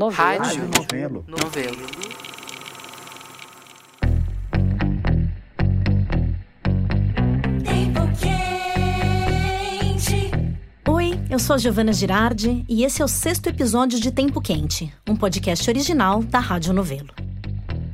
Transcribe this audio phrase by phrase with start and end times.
[0.00, 0.42] Novelo.
[0.42, 1.24] Rádio Novelo.
[1.28, 1.76] Novelo.
[10.88, 14.90] Oi, eu sou a Giovana Girardi e esse é o sexto episódio de Tempo Quente,
[15.06, 17.10] um podcast original da Rádio Novelo.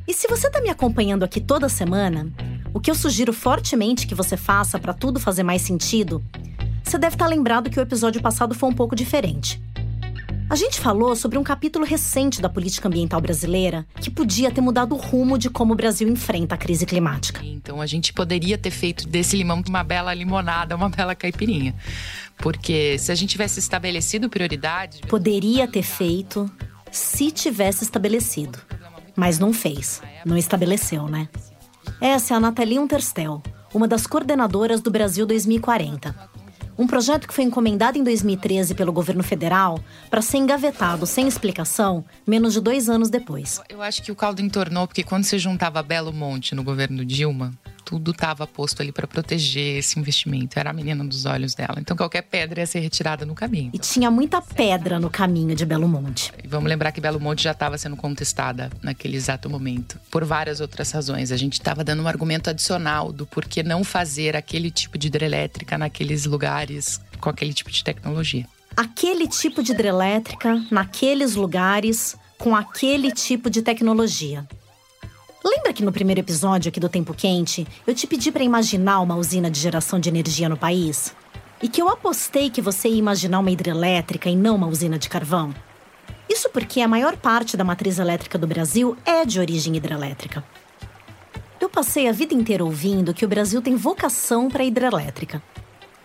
[0.07, 2.33] E se você está me acompanhando aqui toda semana,
[2.73, 6.23] o que eu sugiro fortemente que você faça para tudo fazer mais sentido,
[6.85, 9.66] você deve estar lembrado que o episódio passado foi um pouco diferente.
[10.49, 14.95] A gente falou sobre um capítulo recente da política ambiental brasileira que podia ter mudado
[14.95, 17.45] o rumo de como o Brasil enfrenta a crise climática.
[17.45, 21.75] Então a gente poderia ter feito desse limão uma bela limonada, uma bela caipirinha.
[22.39, 25.01] Porque se a gente tivesse estabelecido prioridades.
[25.01, 26.49] Poderia ter feito
[26.93, 28.57] se tivesse estabelecido.
[29.17, 30.01] Mas não fez.
[30.25, 31.29] Não estabeleceu, né?
[32.01, 33.43] Essa é a Nathalie Unterstel,
[33.75, 36.36] uma das coordenadoras do Brasil 2040.
[36.79, 42.05] Um projeto que foi encomendado em 2013 pelo governo federal para ser engavetado sem explicação
[42.27, 43.61] menos de dois anos depois.
[43.69, 47.53] Eu acho que o caldo entornou, porque quando você juntava Belo Monte no governo Dilma,
[47.87, 50.59] tudo estava posto ali para proteger esse investimento.
[50.59, 51.77] Era a menina dos olhos dela.
[51.79, 53.71] Então qualquer pedra ia ser retirada no caminho.
[53.73, 56.33] E tinha muita pedra no caminho de Belo Monte.
[56.43, 60.61] E vamos lembrar que Belo Monte já estava sendo contestada naquele exato momento, por várias
[60.61, 61.31] outras razões.
[61.31, 65.79] A gente estava dando um argumento adicional do porquê não fazer aquele tipo de hidrelétrica
[65.79, 68.47] naqueles lugares com aquele tipo de tecnologia.
[68.77, 74.45] Aquele tipo de hidrelétrica naqueles lugares com aquele tipo de tecnologia.
[75.47, 79.15] Lembra que no primeiro episódio aqui do Tempo Quente, eu te pedi para imaginar uma
[79.15, 81.15] usina de geração de energia no país?
[81.63, 85.09] E que eu apostei que você ia imaginar uma hidrelétrica e não uma usina de
[85.09, 85.55] carvão?
[86.29, 90.43] Isso porque a maior parte da matriz elétrica do Brasil é de origem hidrelétrica.
[91.61, 95.41] Eu passei a vida inteira ouvindo que o Brasil tem vocação para hidrelétrica.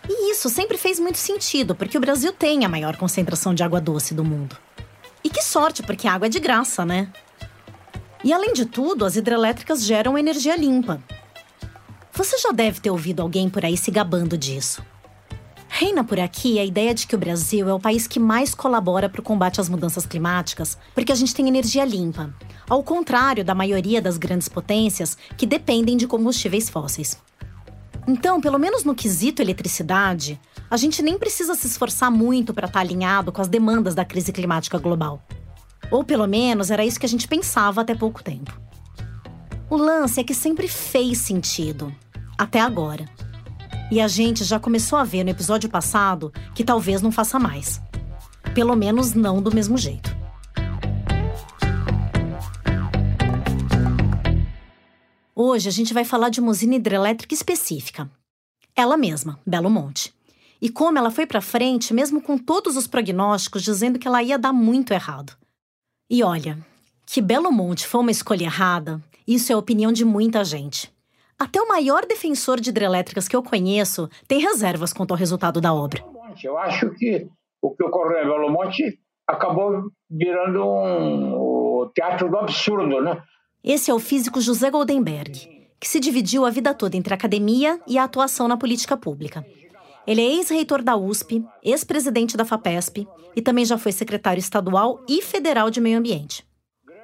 [0.08, 3.80] E isso sempre fez muito sentido, porque o Brasil tem a maior concentração de água
[3.80, 4.56] doce do mundo.
[5.24, 7.08] E que sorte, porque a água é de graça, né?
[8.24, 11.02] E além de tudo, as hidrelétricas geram energia limpa.
[12.12, 14.82] Você já deve ter ouvido alguém por aí se gabando disso.
[15.68, 19.08] Reina por aqui a ideia de que o Brasil é o país que mais colabora
[19.08, 22.32] para o combate às mudanças climáticas, porque a gente tem energia limpa,
[22.68, 27.18] ao contrário da maioria das grandes potências que dependem de combustíveis fósseis.
[28.06, 30.38] Então, pelo menos no quesito eletricidade,
[30.70, 34.30] a gente nem precisa se esforçar muito para estar alinhado com as demandas da crise
[34.30, 35.22] climática global.
[35.90, 38.58] Ou pelo menos era isso que a gente pensava até pouco tempo.
[39.68, 41.94] O lance é que sempre fez sentido,
[42.36, 43.06] até agora.
[43.90, 47.80] E a gente já começou a ver no episódio passado que talvez não faça mais.
[48.54, 50.14] Pelo menos não do mesmo jeito.
[55.34, 58.10] Hoje a gente vai falar de uma usina hidrelétrica específica.
[58.76, 60.14] Ela mesma, Belo Monte.
[60.60, 64.38] E como ela foi para frente, mesmo com todos os prognósticos dizendo que ela ia
[64.38, 65.36] dar muito errado.
[66.12, 66.58] E olha,
[67.06, 70.92] que Belo Monte foi uma escolha errada, isso é a opinião de muita gente.
[71.38, 75.72] Até o maior defensor de hidrelétricas que eu conheço tem reservas quanto ao resultado da
[75.72, 76.04] obra.
[76.44, 77.26] Eu acho que
[77.62, 83.22] o que ocorreu em Belo Monte acabou virando um, o teatro do absurdo, né?
[83.64, 87.80] Esse é o físico José Goldenberg, que se dividiu a vida toda entre a academia
[87.86, 89.42] e a atuação na política pública.
[90.06, 95.22] Ele é ex-reitor da USP, ex-presidente da FAPESP e também já foi secretário estadual e
[95.22, 96.44] federal de meio ambiente.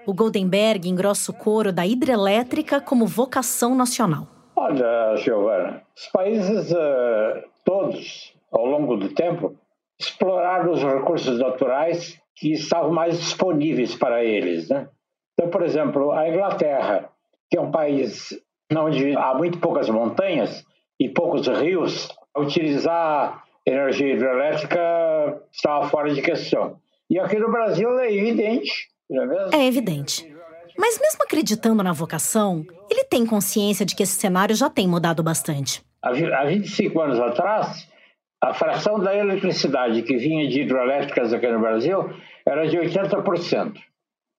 [0.06, 4.26] O Goldenberg engrossa o coro da hidrelétrica como vocação nacional.
[4.56, 9.54] Olha, Giovana, os países uh, todos, ao longo do tempo,
[10.00, 14.68] exploraram os recursos naturais que estavam mais disponíveis para eles.
[14.68, 14.88] Né?
[15.34, 17.10] Então, por exemplo, a Inglaterra,
[17.50, 18.30] que é um país
[18.76, 20.64] onde há muito poucas montanhas
[20.98, 22.08] e poucos rios,
[22.40, 24.78] utilizar energia hidrelétrica
[25.52, 26.78] estava fora de questão.
[27.10, 29.54] E aqui no Brasil é evidente, não é mesmo?
[29.54, 30.34] É evidente.
[30.76, 35.22] Mas mesmo acreditando na vocação, ele tem consciência de que esse cenário já tem mudado
[35.22, 35.82] bastante.
[36.02, 37.88] Há 25 anos atrás,
[38.40, 42.10] a fração da eletricidade que vinha de hidrelétricas aqui no Brasil
[42.46, 43.76] era de 80%.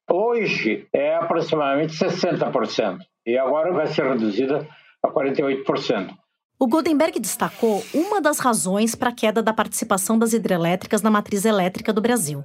[0.10, 3.00] Hoje é aproximadamente 60%.
[3.26, 4.66] E agora vai ser reduzida
[5.04, 6.16] a 48%.
[6.62, 11.46] O Goldenberg destacou uma das razões para a queda da participação das hidrelétricas na matriz
[11.46, 12.44] elétrica do Brasil.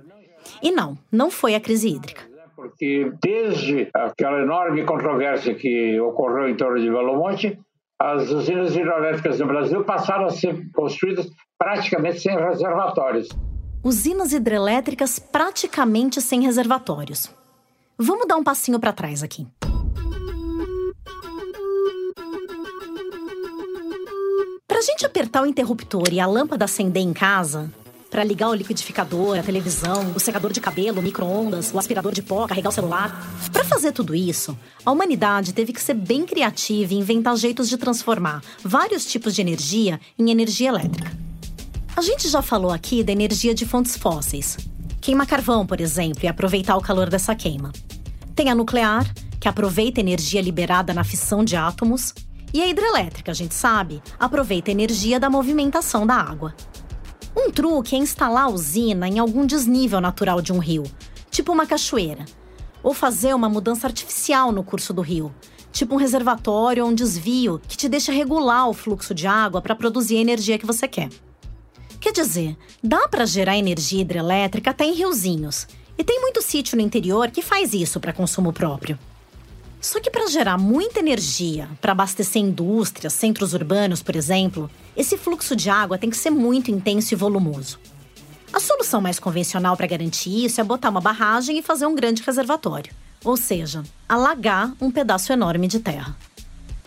[0.62, 2.22] E não, não foi a crise hídrica.
[2.54, 7.58] Porque desde aquela enorme controvérsia que ocorreu em torno de Belo Monte,
[7.98, 11.28] as usinas hidrelétricas no Brasil passaram a ser construídas
[11.58, 13.28] praticamente sem reservatórios.
[13.82, 17.34] Usinas hidrelétricas praticamente sem reservatórios.
[17.98, 19.44] Vamos dar um passinho para trás aqui.
[25.04, 27.70] Gente apertar o interruptor e a lâmpada acender em casa,
[28.10, 32.22] para ligar o liquidificador, a televisão, o secador de cabelo, o micro-ondas, o aspirador de
[32.22, 33.30] pó, carregar o celular.
[33.52, 37.76] Para fazer tudo isso, a humanidade teve que ser bem criativa e inventar jeitos de
[37.76, 41.12] transformar vários tipos de energia em energia elétrica.
[41.94, 44.56] A gente já falou aqui da energia de fontes fósseis.
[45.02, 47.72] Queima carvão, por exemplo, e aproveitar o calor dessa queima.
[48.34, 49.04] Tem a nuclear,
[49.38, 52.14] que aproveita energia liberada na fissão de átomos,
[52.54, 56.54] e a hidrelétrica, a gente sabe, aproveita a energia da movimentação da água.
[57.36, 60.84] Um truque é instalar a usina em algum desnível natural de um rio,
[61.32, 62.24] tipo uma cachoeira,
[62.80, 65.34] ou fazer uma mudança artificial no curso do rio,
[65.72, 69.74] tipo um reservatório ou um desvio que te deixa regular o fluxo de água para
[69.74, 71.08] produzir a energia que você quer.
[72.00, 75.66] Quer dizer, dá para gerar energia hidrelétrica até em riozinhos,
[75.98, 78.96] e tem muito sítio no interior que faz isso para consumo próprio.
[79.84, 85.54] Só que para gerar muita energia, para abastecer indústrias, centros urbanos, por exemplo, esse fluxo
[85.54, 87.78] de água tem que ser muito intenso e volumoso.
[88.50, 92.22] A solução mais convencional para garantir isso é botar uma barragem e fazer um grande
[92.22, 96.16] reservatório, ou seja, alagar um pedaço enorme de terra.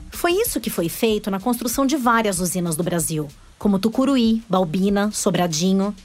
[0.09, 3.27] Foi isso que foi feito na construção de várias usinas do Brasil,
[3.59, 5.95] como Tucuruí, Balbina, Sobradinho.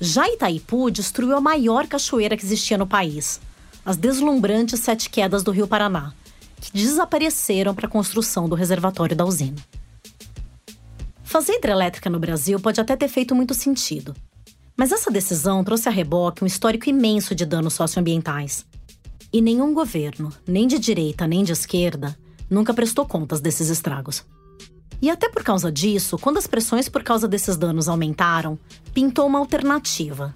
[0.00, 3.40] Já Itaipu destruiu a maior cachoeira que existia no país,
[3.84, 6.14] as deslumbrantes Sete Quedas do Rio Paraná,
[6.60, 9.56] que desapareceram para a construção do reservatório da usina.
[11.22, 14.14] Fazer hidrelétrica no Brasil pode até ter feito muito sentido,
[14.76, 18.64] mas essa decisão trouxe a reboque um histórico imenso de danos socioambientais.
[19.32, 22.16] E nenhum governo, nem de direita nem de esquerda,
[22.48, 24.24] nunca prestou contas desses estragos.
[25.00, 28.58] E até por causa disso, quando as pressões por causa desses danos aumentaram,
[28.94, 30.34] pintou uma alternativa: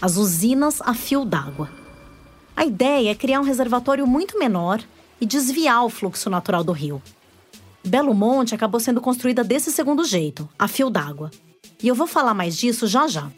[0.00, 1.70] as usinas a fio d'água.
[2.56, 4.82] A ideia é criar um reservatório muito menor
[5.20, 7.02] e desviar o fluxo natural do rio.
[7.84, 11.30] Belo Monte acabou sendo construída desse segundo jeito, a fio d'água.
[11.82, 13.30] E eu vou falar mais disso já já.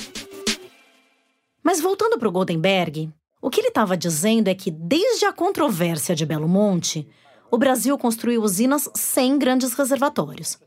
[1.62, 6.14] Mas voltando para o Goldenberg, o que ele estava dizendo é que, desde a controvérsia
[6.14, 7.08] de Belo Monte,
[7.50, 10.58] o Brasil construiu usinas sem grandes reservatórios.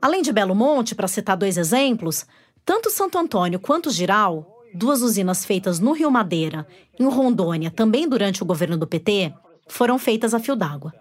[0.00, 2.26] Além de Belo Monte, para citar dois exemplos,
[2.64, 6.66] tanto Santo Antônio quanto Giral, duas usinas feitas no Rio Madeira,
[6.98, 9.32] em Rondônia, também durante o governo do PT,
[9.66, 10.92] foram feitas a fio d'água.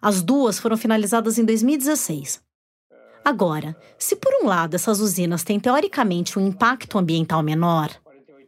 [0.00, 2.42] As duas foram finalizadas em 2016.
[3.24, 7.90] Agora, se por um lado essas usinas têm teoricamente um impacto ambiental menor,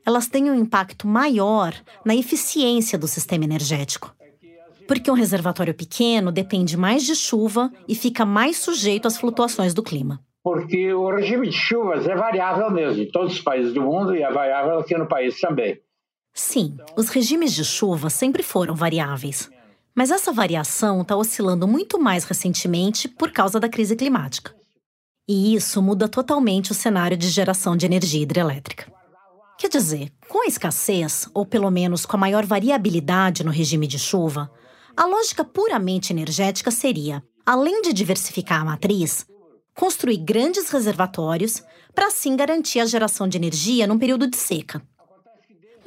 [0.04, 4.14] elas têm um impacto maior na eficiência do sistema energético.
[4.88, 9.82] Porque um reservatório pequeno depende mais de chuva e fica mais sujeito às flutuações do
[9.82, 10.20] clima.
[10.42, 14.22] Porque o regime de chuvas é variável mesmo em todos os países do mundo e
[14.22, 15.78] é variável aqui no país também.
[16.34, 19.50] Sim, os regimes de chuva sempre foram variáveis.
[19.94, 24.54] Mas essa variação está oscilando muito mais recentemente por causa da crise climática.
[25.28, 28.90] E isso muda totalmente o cenário de geração de energia hidrelétrica.
[29.58, 33.98] Quer dizer, com a escassez, ou pelo menos com a maior variabilidade no regime de
[33.98, 34.50] chuva,
[34.96, 39.26] a lógica puramente energética seria, além de diversificar a matriz,
[39.74, 41.62] construir grandes reservatórios
[41.94, 44.82] para assim garantir a geração de energia num período de seca.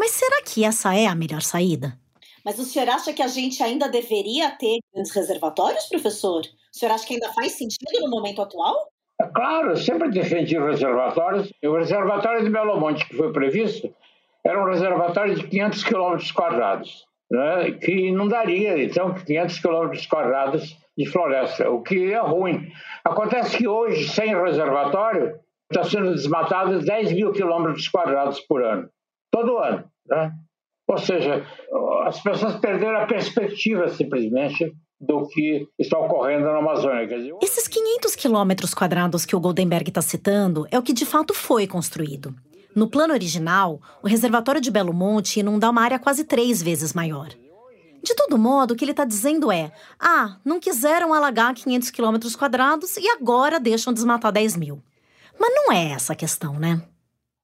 [0.05, 1.97] Mas será que essa é a melhor saída?
[2.45, 6.41] Mas o senhor acha que a gente ainda deveria ter grandes reservatórios, professor?
[6.41, 8.87] O senhor acha que ainda faz sentido no momento atual?
[9.19, 11.51] É claro, eu sempre defendi reservatórios.
[11.63, 13.91] O reservatório de Belo Monte, que foi previsto,
[14.45, 20.77] era um reservatório de 500 quilômetros quadrados, né, que não daria, então, 500 quilômetros quadrados
[20.95, 22.71] de floresta, o que é ruim.
[23.03, 25.39] Acontece que hoje, sem reservatório,
[25.71, 28.87] está sendo desmatado 10 mil quilômetros quadrados por ano
[29.35, 29.83] todo ano.
[30.07, 30.31] Né?
[30.87, 31.45] Ou seja,
[32.05, 37.07] as pessoas perderam a perspectiva simplesmente do que está ocorrendo na Amazônia.
[37.07, 41.33] Dizer, Esses 500 quilômetros quadrados que o Goldenberg está citando é o que de fato
[41.33, 42.33] foi construído.
[42.75, 47.29] No plano original, o reservatório de Belo Monte inunda uma área quase três vezes maior.
[48.03, 52.35] De todo modo, o que ele está dizendo é: ah, não quiseram alagar 500 quilômetros
[52.35, 54.83] quadrados e agora deixam desmatar 10 mil.
[55.39, 56.81] Mas não é essa a questão, né?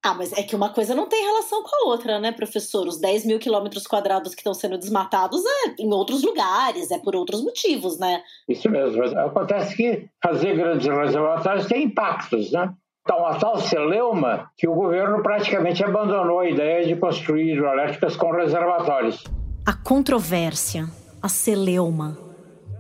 [0.03, 2.88] Ah, mas é que uma coisa não tem relação com a outra, né, professor?
[2.88, 7.15] Os 10 mil quilômetros quadrados que estão sendo desmatados é em outros lugares, é por
[7.15, 8.24] outros motivos, né?
[8.50, 8.98] Isso mesmo.
[8.98, 12.74] Mas acontece que fazer grandes reservatórios tem impactos, né?
[13.03, 18.31] Então, a tal celeuma que o governo praticamente abandonou a ideia de construir hidroelétricas com
[18.31, 19.24] reservatórios.
[19.65, 20.88] A controvérsia,
[21.22, 22.17] a celeuma.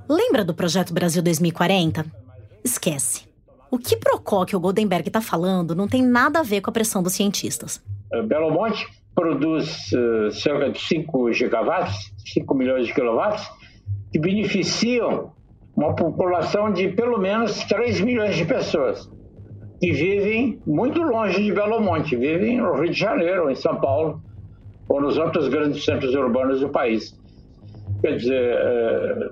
[0.09, 2.05] Lembra do projeto Brasil 2040?
[2.63, 3.30] Esquece.
[3.71, 6.73] O que Procó que o Goldenberg está falando não tem nada a ver com a
[6.73, 7.81] pressão dos cientistas.
[8.11, 8.85] Eh, Belo Monte
[9.15, 13.49] produz uh, cerca de 5 gigawatts, 5 milhões de quilowatts,
[14.11, 15.31] que beneficiam
[15.73, 19.09] uma população de pelo menos 3 milhões de pessoas.
[19.79, 24.21] que vivem muito longe de Belo Monte, vivem no Rio de Janeiro, em São Paulo,
[24.87, 27.17] ou nos outros grandes centros urbanos do país.
[28.01, 29.29] Quer dizer, é,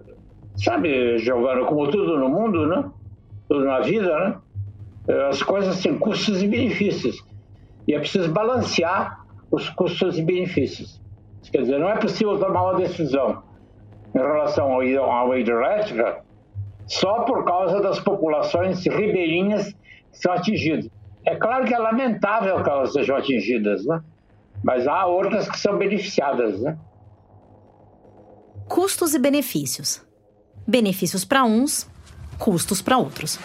[0.56, 2.90] sabe, Giovana, como tudo no mundo, né?
[3.50, 4.38] Na vida, né?
[5.08, 7.24] É, as coisas têm custos e benefícios.
[7.88, 11.02] E é preciso balancear os custos e benefícios.
[11.52, 13.42] Quer dizer, não é possível tomar uma decisão
[14.14, 16.24] em relação à hidrelétrica
[16.90, 19.76] só por causa das populações ribeirinhas
[20.12, 20.90] são atingidas.
[21.24, 24.02] É claro que é lamentável que elas sejam atingidas, né?
[24.64, 26.60] mas há outras que são beneficiadas.
[26.60, 26.78] Né?
[28.68, 30.04] Custos e benefícios.
[30.68, 31.90] Benefícios para uns,
[32.40, 33.38] custos para outros.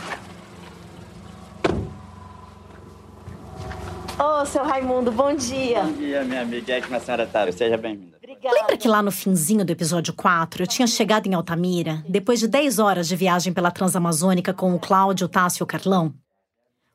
[4.18, 5.82] Ô, oh, seu Raimundo, bom dia.
[5.82, 6.72] Bom dia, minha amiga.
[6.72, 7.50] É que a senhora tá?
[7.50, 8.14] Seja bem-vinda.
[8.42, 12.46] Lembra que lá no finzinho do episódio 4 eu tinha chegado em Altamira, depois de
[12.46, 16.14] 10 horas de viagem pela Transamazônica com o Cláudio, o Tássio e o Carlão?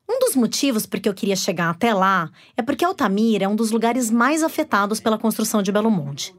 [0.08, 3.54] Um dos motivos por que eu queria chegar até lá é porque Altamira é um
[3.54, 6.34] dos lugares mais afetados pela construção de Belo Monte.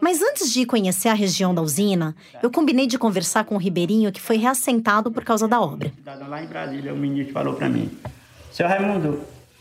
[0.00, 4.12] Mas antes de conhecer a região da usina, eu combinei de conversar com o Ribeirinho,
[4.12, 5.92] que foi reassentado por causa da obra.
[6.06, 7.90] Lá em Brasília, o ministro falou para mim:
[8.52, 9.20] Seu Raimundo,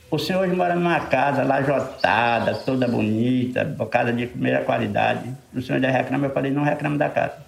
[0.10, 5.30] o senhor hoje mora numa casa lajotada, toda bonita, casa de primeira qualidade.
[5.54, 6.28] O senhor ainda reclama?
[6.28, 7.46] Eu falei: Não reclamo da casa.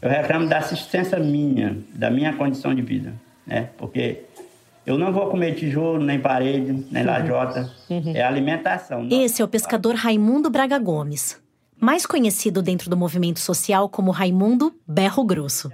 [0.00, 3.12] Eu reclamo da assistência minha, da minha condição de vida,
[3.46, 3.68] né?
[3.76, 4.24] Porque
[4.86, 7.70] eu não vou comer tijolo, nem parede, nem lajota.
[7.90, 8.12] Uhum.
[8.14, 9.06] É alimentação.
[9.10, 11.38] Esse é o pescador Raimundo Braga Gomes,
[11.80, 15.70] mais conhecido dentro do movimento social como Raimundo Berro Grosso.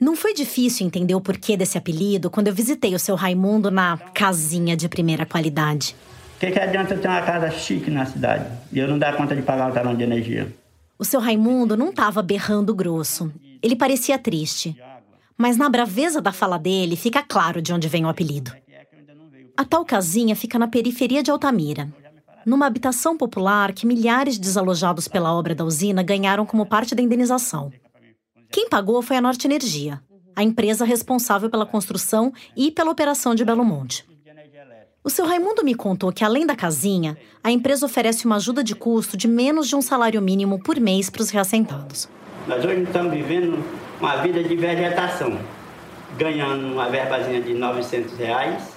[0.00, 3.96] Não foi difícil entender o porquê desse apelido quando eu visitei o seu Raimundo na
[3.96, 5.94] casinha de primeira qualidade.
[6.36, 9.16] O que, que adianta eu ter uma casa chique na cidade e eu não dar
[9.16, 10.52] conta de pagar o talão de energia?
[10.98, 13.32] O seu Raimundo não estava berrando grosso.
[13.62, 14.76] Ele parecia triste
[15.36, 18.52] mas na braveza da fala dele fica claro de onde vem o apelido.
[19.56, 21.92] A tal casinha fica na periferia de Altamira,
[22.46, 27.02] numa habitação popular que milhares de desalojados pela obra da usina ganharam como parte da
[27.02, 27.72] indenização.
[28.50, 30.00] Quem pagou foi a Norte Energia,
[30.36, 34.04] a empresa responsável pela construção e pela operação de Belo Monte.
[35.02, 38.74] O seu Raimundo me contou que, além da casinha, a empresa oferece uma ajuda de
[38.74, 42.08] custo de menos de um salário mínimo por mês para os reassentados.
[42.46, 43.62] Nós hoje estamos vivendo
[44.00, 45.38] uma vida de vegetação,
[46.16, 48.72] ganhando uma verbazinha de 900 reais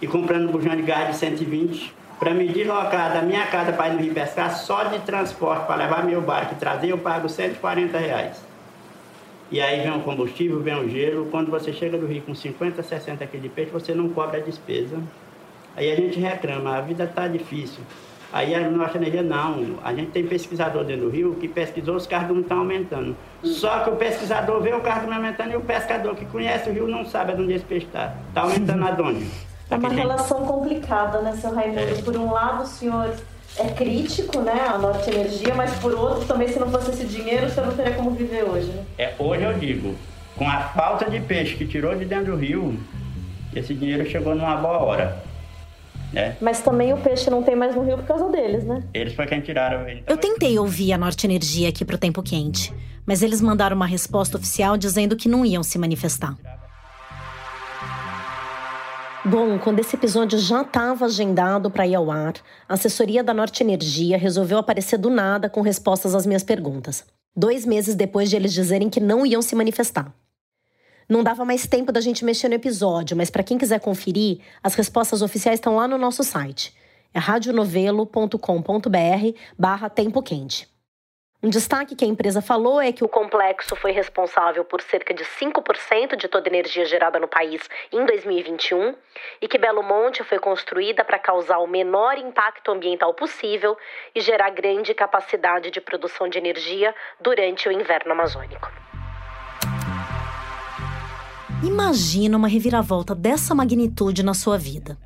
[0.00, 3.94] e comprando bujão de gás de 120 para me deslocar da minha casa para ir
[3.94, 7.98] no Rio pescar só de transporte para levar meu barco e trazer eu pago 140
[7.98, 8.44] reais.
[9.50, 11.26] E aí vem o combustível, vem o gelo.
[11.30, 14.40] Quando você chega do Rio com 50, 60 quilos de peixe, você não cobra a
[14.40, 14.98] despesa.
[15.76, 17.82] Aí a gente reclama, a vida está difícil.
[18.32, 19.78] Aí a nossa energia, não.
[19.84, 23.16] A gente tem pesquisador dentro do rio que pesquisou, os carros estão aumentando.
[23.44, 26.88] Só que o pesquisador vê o carro aumentando e o pescador que conhece o rio
[26.88, 28.14] não sabe onde esse peixe está.
[28.28, 29.53] Está aumentando aonde?
[29.74, 31.80] É uma relação complicada, né, seu Raimundo?
[31.80, 32.02] É.
[32.02, 33.14] Por um lado, o senhor
[33.58, 37.46] é crítico, né, a Norte Energia, mas por outro, também, se não fosse esse dinheiro,
[37.46, 38.84] o senhor não teria como viver hoje, né?
[38.98, 39.94] É, hoje eu digo,
[40.36, 42.78] com a falta de peixe que tirou de dentro do rio,
[43.54, 45.22] esse dinheiro chegou numa boa hora.
[46.14, 46.34] É.
[46.40, 48.82] Mas também o peixe não tem mais no rio por causa deles, né?
[48.94, 49.88] Eles foi quem tiraram.
[49.88, 50.02] Então...
[50.06, 52.72] Eu tentei ouvir a Norte Energia aqui pro Tempo Quente,
[53.04, 56.36] mas eles mandaram uma resposta oficial dizendo que não iam se manifestar.
[59.26, 62.34] Bom, quando esse episódio já estava agendado para ir ao ar,
[62.68, 67.06] a assessoria da Norte Energia resolveu aparecer do nada com respostas às minhas perguntas.
[67.34, 70.14] Dois meses depois de eles dizerem que não iam se manifestar.
[71.08, 74.74] Não dava mais tempo da gente mexer no episódio, mas para quem quiser conferir, as
[74.74, 76.74] respostas oficiais estão lá no nosso site.
[77.14, 78.38] É radionovelo.com.br
[79.58, 80.68] barra Tempo Quente.
[81.44, 85.22] Um destaque que a empresa falou é que o complexo foi responsável por cerca de
[85.24, 87.60] 5% de toda a energia gerada no país
[87.92, 88.94] em 2021
[89.42, 93.76] e que Belo Monte foi construída para causar o menor impacto ambiental possível
[94.14, 98.72] e gerar grande capacidade de produção de energia durante o inverno amazônico.
[101.62, 104.96] Imagina uma reviravolta dessa magnitude na sua vida.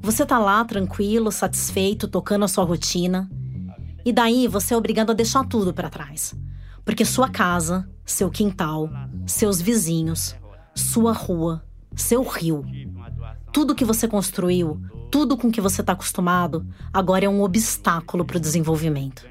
[0.00, 3.28] Você tá lá tranquilo, satisfeito, tocando a sua rotina,
[4.04, 6.34] e daí você é obrigado a deixar tudo para trás.
[6.84, 8.90] Porque sua casa, seu quintal,
[9.26, 10.34] seus vizinhos,
[10.74, 11.62] sua rua,
[11.94, 12.64] seu rio,
[13.52, 14.80] tudo que você construiu,
[15.10, 19.26] tudo com que você está acostumado, agora é um obstáculo para o desenvolvimento.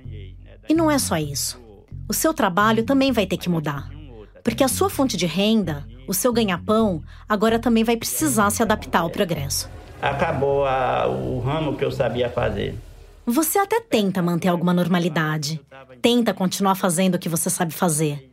[0.70, 1.60] E não é só isso.
[2.08, 3.90] O seu trabalho também vai ter que mudar.
[4.44, 9.02] Porque a sua fonte de renda, o seu ganha-pão agora também vai precisar se adaptar
[9.02, 9.70] ao progresso.
[10.02, 12.76] Acabou a, o ramo que eu sabia fazer.
[13.26, 15.62] Você até tenta manter alguma normalidade,
[16.02, 18.32] tenta continuar fazendo o que você sabe fazer.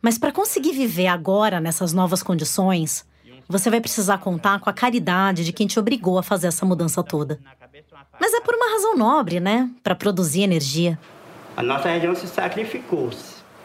[0.00, 3.04] Mas para conseguir viver agora nessas novas condições,
[3.48, 7.02] você vai precisar contar com a caridade de quem te obrigou a fazer essa mudança
[7.02, 7.40] toda.
[8.20, 9.68] Mas é por uma razão nobre, né?
[9.82, 10.98] Para produzir energia.
[11.56, 13.10] A nossa região se sacrificou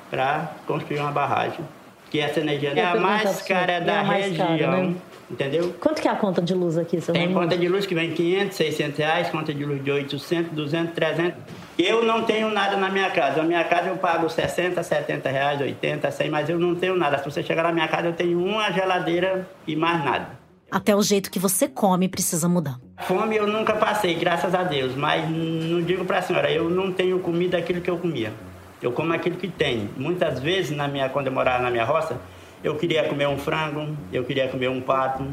[0.10, 1.66] para construir uma barragem.
[2.10, 4.48] Que essa energia é a mais cara da é região.
[4.48, 4.96] Cara, né?
[5.32, 5.74] Entendeu?
[5.80, 8.12] Quanto que é a conta de luz aqui, seu Tem conta de luz que vem
[8.12, 11.34] 500, 600 reais, conta de luz de 800, 200, 300.
[11.80, 13.38] Eu não tenho nada na minha casa.
[13.38, 17.18] Na minha casa eu pago 60, 70 reais, 80, 100, mas eu não tenho nada.
[17.18, 20.42] Se você chegar na minha casa, eu tenho uma geladeira e mais nada.
[20.70, 22.78] Até o jeito que você come precisa mudar.
[23.00, 24.96] Fome eu nunca passei, graças a Deus.
[24.96, 28.34] Mas não digo para a senhora, eu não tenho comida aquilo que eu comia.
[28.82, 29.90] Eu como aquilo que tem.
[29.96, 32.20] Muitas vezes, na minha, quando eu morava na minha roça,
[32.64, 35.26] eu queria comer um frango, eu queria comer um pato,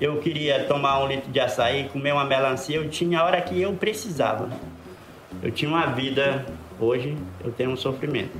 [0.00, 2.76] eu queria tomar um litro de açaí, comer uma melancia.
[2.76, 4.48] Eu tinha a hora que eu precisava.
[5.42, 6.46] Eu tinha uma vida,
[6.78, 8.36] hoje eu tenho um sofrimento.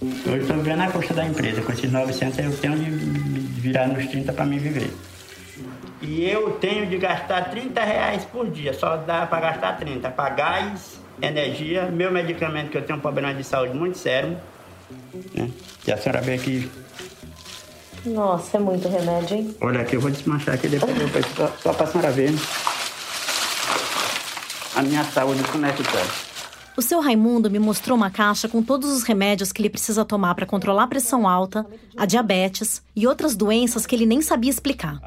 [0.00, 1.62] Hoje estou vivendo a custa da empresa.
[1.62, 2.90] Com esses 900 eu tenho de
[3.60, 4.90] virar nos 30 para me viver.
[6.00, 10.08] E eu tenho de gastar 30 reais por dia, só dá para gastar 30.
[10.10, 14.36] Para gás, energia, meu medicamento, que eu tenho um problema de saúde muito sério.
[15.34, 15.50] Né?
[15.86, 16.70] E a senhora vê aqui.
[18.04, 19.56] Nossa, é muito remédio, hein?
[19.60, 22.32] Olha aqui, eu vou desmanchar aqui depois, depois só, só para a senhora ver.
[24.74, 26.28] A minha saúde como é tá.
[26.76, 30.36] O seu Raimundo me mostrou uma caixa com todos os remédios que ele precisa tomar
[30.36, 31.66] para controlar a pressão alta,
[31.96, 35.00] a diabetes e outras doenças que ele nem sabia explicar.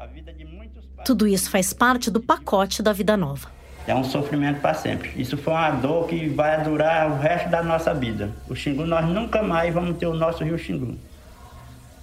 [1.04, 3.48] Tudo isso faz parte do pacote da vida nova.
[3.86, 5.10] É um sofrimento para sempre.
[5.16, 8.30] Isso foi uma dor que vai durar o resto da nossa vida.
[8.48, 10.96] O Xingu, nós nunca mais vamos ter o nosso rio Xingu.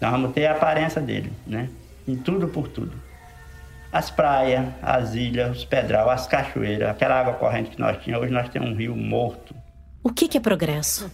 [0.01, 1.69] Nós vamos ter a aparência dele, né?
[2.07, 2.91] Em tudo por tudo.
[3.91, 8.33] As praias, as ilhas, os pedral, as cachoeiras, aquela água corrente que nós tínhamos, hoje
[8.33, 9.55] nós temos um rio morto.
[10.03, 11.11] O que, que é progresso?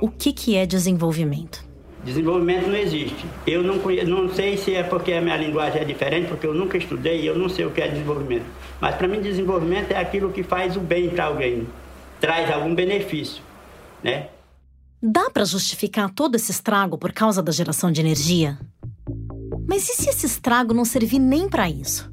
[0.00, 1.67] O que, que é desenvolvimento?
[2.04, 3.26] Desenvolvimento não existe.
[3.46, 6.54] Eu não, conheço, não sei se é porque a minha linguagem é diferente, porque eu
[6.54, 8.46] nunca estudei e eu não sei o que é desenvolvimento.
[8.80, 11.66] Mas para mim, desenvolvimento é aquilo que faz o bem para alguém,
[12.20, 13.42] traz algum benefício,
[14.02, 14.28] né?
[15.02, 18.58] Dá para justificar todo esse estrago por causa da geração de energia?
[19.68, 22.10] Mas e se esse estrago não servir nem para isso?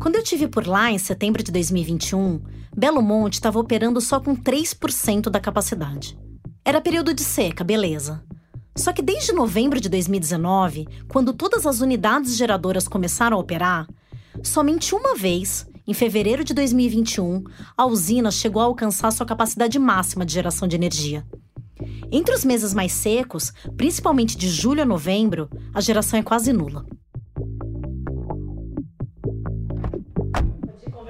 [0.00, 2.40] Quando eu tive por lá em setembro de 2021,
[2.76, 6.16] Belo Monte estava operando só com 3% da capacidade.
[6.64, 8.22] Era período de seca, beleza.
[8.76, 13.88] Só que desde novembro de 2019, quando todas as unidades geradoras começaram a operar,
[14.42, 17.42] somente uma vez, em fevereiro de 2021,
[17.76, 21.26] a usina chegou a alcançar sua capacidade máxima de geração de energia.
[22.12, 26.84] Entre os meses mais secos, principalmente de julho a novembro, a geração é quase nula.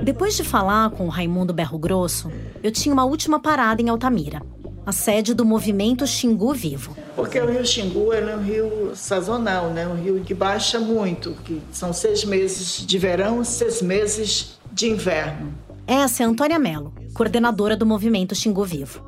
[0.02, 2.30] Depois de falar com o Raimundo Berro Grosso,
[2.62, 4.40] eu tinha uma última parada em Altamira
[4.86, 6.96] a sede do movimento Xingu Vivo.
[7.16, 9.88] Porque o rio Xingu é um rio sazonal, né?
[9.88, 14.90] um rio que baixa muito, que são seis meses de verão e seis meses de
[14.90, 15.54] inverno.
[15.86, 19.02] Essa é Antônia Mello, coordenadora do movimento Xingu Vivo.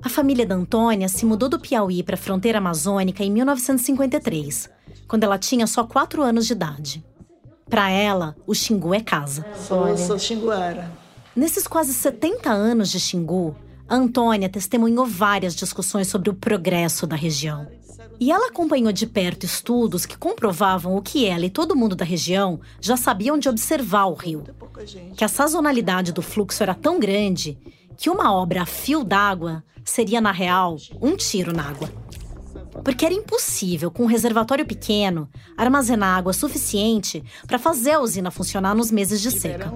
[0.00, 4.70] A família da Antônia se mudou do Piauí para a fronteira amazônica em 1953,
[5.08, 7.04] quando ela tinha só quatro anos de idade.
[7.68, 9.44] Para ela, o Xingu é casa.
[9.56, 10.90] Sou, sou xinguara.
[11.34, 13.56] Nesses quase 70 anos de Xingu,
[13.90, 17.66] Antônia testemunhou várias discussões sobre o progresso da região.
[18.20, 22.04] E ela acompanhou de perto estudos que comprovavam o que ela e todo mundo da
[22.04, 24.44] região já sabiam de observar o rio.
[25.16, 27.58] Que a sazonalidade do fluxo era tão grande
[27.96, 31.90] que uma obra a fio d'água seria, na real, um tiro na água
[32.82, 38.74] porque era impossível, com um reservatório pequeno, armazenar água suficiente para fazer a usina funcionar
[38.74, 39.72] nos meses de seca.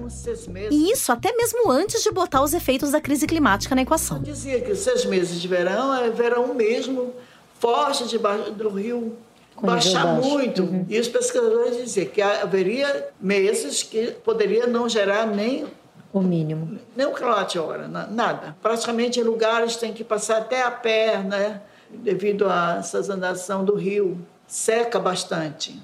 [0.71, 4.21] E isso até mesmo antes de botar os efeitos da crise climática na equação.
[4.21, 7.13] dizia que os seis meses de verão é verão mesmo,
[7.59, 9.17] forte debaixo do rio
[9.61, 10.63] baixar muito.
[10.63, 10.85] Uhum.
[10.89, 15.65] E os pesquisadores diziam que haveria meses que poderia não gerar nem
[16.11, 16.79] o mínimo.
[16.95, 18.55] Nem o quilowatt-hora, nada.
[18.61, 21.61] Praticamente em lugares tem que passar até a pé, né?
[21.89, 25.79] Devido à sazonalização do rio, seca bastante.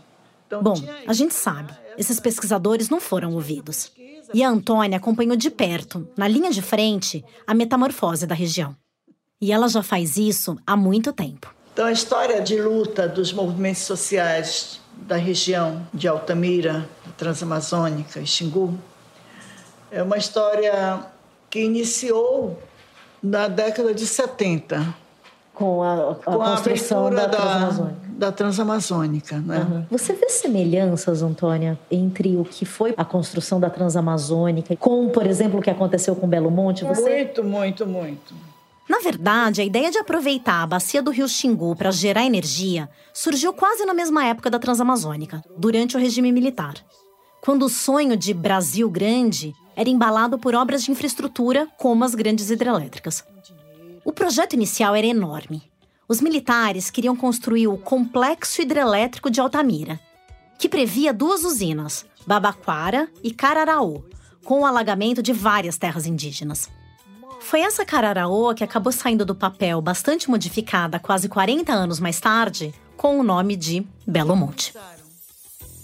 [0.47, 0.75] Então, Bom,
[1.07, 3.91] a gente sabe, esses pesquisadores não foram ouvidos.
[4.33, 8.75] E a Antônia acompanhou de perto, na linha de frente, a metamorfose da região.
[9.41, 11.53] E ela já faz isso há muito tempo.
[11.73, 16.87] Então, a história de luta dos movimentos sociais da região de Altamira,
[17.17, 18.77] Transamazônica e Xingu,
[19.89, 21.05] é uma história
[21.49, 22.61] que iniciou
[23.21, 24.95] na década de 70,
[25.53, 28.01] com a, a com construção a da, Transamazônica.
[28.11, 29.59] Da Transamazônica né?
[29.59, 29.85] Uhum.
[29.91, 35.59] Você vê semelhanças, Antônia, entre o que foi a construção da Transamazônica com, por exemplo,
[35.59, 36.83] o que aconteceu com Belo Monte?
[36.85, 37.01] Você...
[37.01, 38.33] Muito, muito, muito.
[38.89, 43.53] Na verdade, a ideia de aproveitar a bacia do rio Xingu para gerar energia surgiu
[43.53, 46.73] quase na mesma época da Transamazônica, durante o regime militar,
[47.41, 52.49] quando o sonho de Brasil Grande era embalado por obras de infraestrutura como as grandes
[52.49, 53.23] hidrelétricas.
[54.03, 55.63] O projeto inicial era enorme.
[56.07, 59.99] Os militares queriam construir o Complexo Hidrelétrico de Altamira,
[60.57, 64.03] que previa duas usinas, Babaquara e Cararaú,
[64.43, 66.69] com o alagamento de várias terras indígenas.
[67.39, 72.73] Foi essa Cararaô que acabou saindo do papel bastante modificada quase 40 anos mais tarde,
[72.97, 74.73] com o nome de Belo Monte.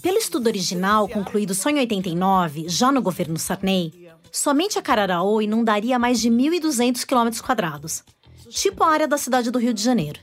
[0.02, 5.98] Pelo estudo original, concluído só em 89, já no governo Sarney, somente a Cararaô inundaria
[5.98, 8.02] mais de 1.200 km,
[8.50, 10.20] tipo a área da cidade do Rio de Janeiro.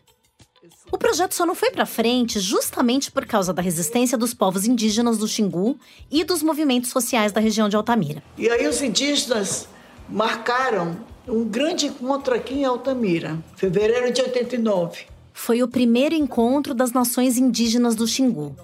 [0.91, 5.17] O projeto só não foi para frente justamente por causa da resistência dos povos indígenas
[5.17, 5.77] do Xingu
[6.11, 8.23] e dos movimentos sociais da região de Altamira.
[8.37, 9.67] E aí os indígenas
[10.07, 15.05] marcaram um grande encontro aqui em Altamira, fevereiro de 89.
[15.33, 18.55] Foi o primeiro encontro das nações indígenas do Xingu.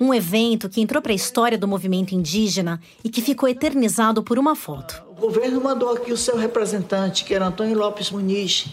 [0.00, 4.38] Um evento que entrou para a história do movimento indígena e que ficou eternizado por
[4.38, 5.02] uma foto.
[5.10, 8.66] O governo mandou aqui o seu representante, que era Antônio Lopes Muniz,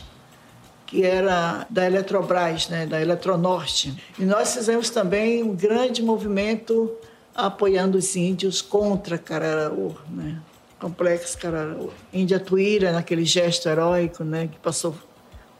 [0.87, 3.95] que era da Eletrobras, né, da Eletronorte.
[4.19, 6.91] E nós fizemos também um grande movimento
[7.33, 10.37] apoiando os índios contra Cararaú, né?
[10.79, 11.91] Complexo Cararaú.
[12.11, 14.95] Índia Tuíra, naquele gesto heróico, né, que passou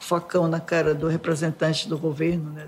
[0.02, 2.68] facão na cara do representante do governo, né,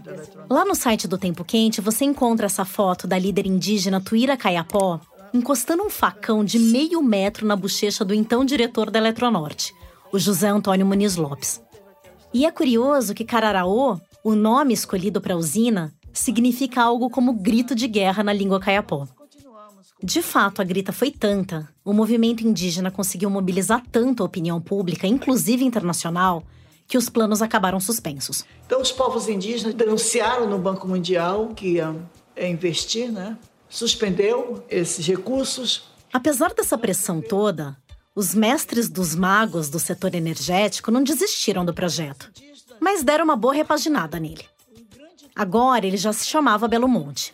[0.49, 5.01] Lá no site do Tempo Quente, você encontra essa foto da líder indígena Tuíra Caiapó
[5.33, 9.73] encostando um facão de meio metro na bochecha do então diretor da Eletronorte,
[10.11, 11.59] o José Antônio Muniz Lopes.
[12.31, 17.73] E é curioso que Cararaô, o nome escolhido para a usina, significa algo como grito
[17.73, 19.07] de guerra na língua caiapó.
[20.03, 25.07] De fato, a grita foi tanta, o movimento indígena conseguiu mobilizar tanto a opinião pública,
[25.07, 26.43] inclusive internacional,
[26.87, 28.45] que os planos acabaram suspensos.
[28.65, 31.95] Então, os povos indígenas denunciaram no Banco Mundial que ia
[32.37, 33.37] investir, né?
[33.69, 35.89] Suspendeu esses recursos.
[36.11, 37.75] Apesar dessa pressão toda,
[38.15, 42.31] os mestres dos magos do setor energético não desistiram do projeto,
[42.79, 44.45] mas deram uma boa repaginada nele.
[45.35, 47.33] Agora ele já se chamava Belo Monte.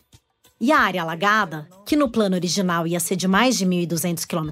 [0.61, 4.49] E a área alagada, que no plano original ia ser de mais de 1.200 km,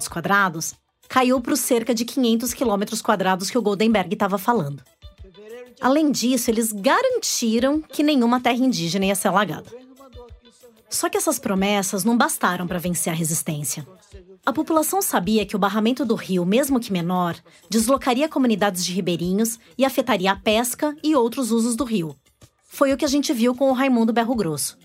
[1.08, 2.84] caiu para os cerca de 500 km
[3.52, 4.84] que o Goldenberg estava falando.
[5.80, 9.72] Além disso, eles garantiram que nenhuma terra indígena ia ser alagada.
[10.90, 13.86] Só que essas promessas não bastaram para vencer a resistência.
[14.46, 17.36] A população sabia que o barramento do rio, mesmo que menor,
[17.70, 22.16] deslocaria comunidades de ribeirinhos e afetaria a pesca e outros usos do rio.
[22.66, 24.78] Foi o que a gente viu com o Raimundo Berro Grosso.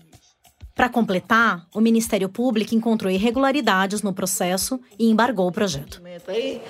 [0.75, 6.01] Para completar, o Ministério Público encontrou irregularidades no processo e embargou o projeto.
[6.27, 6.61] Aí,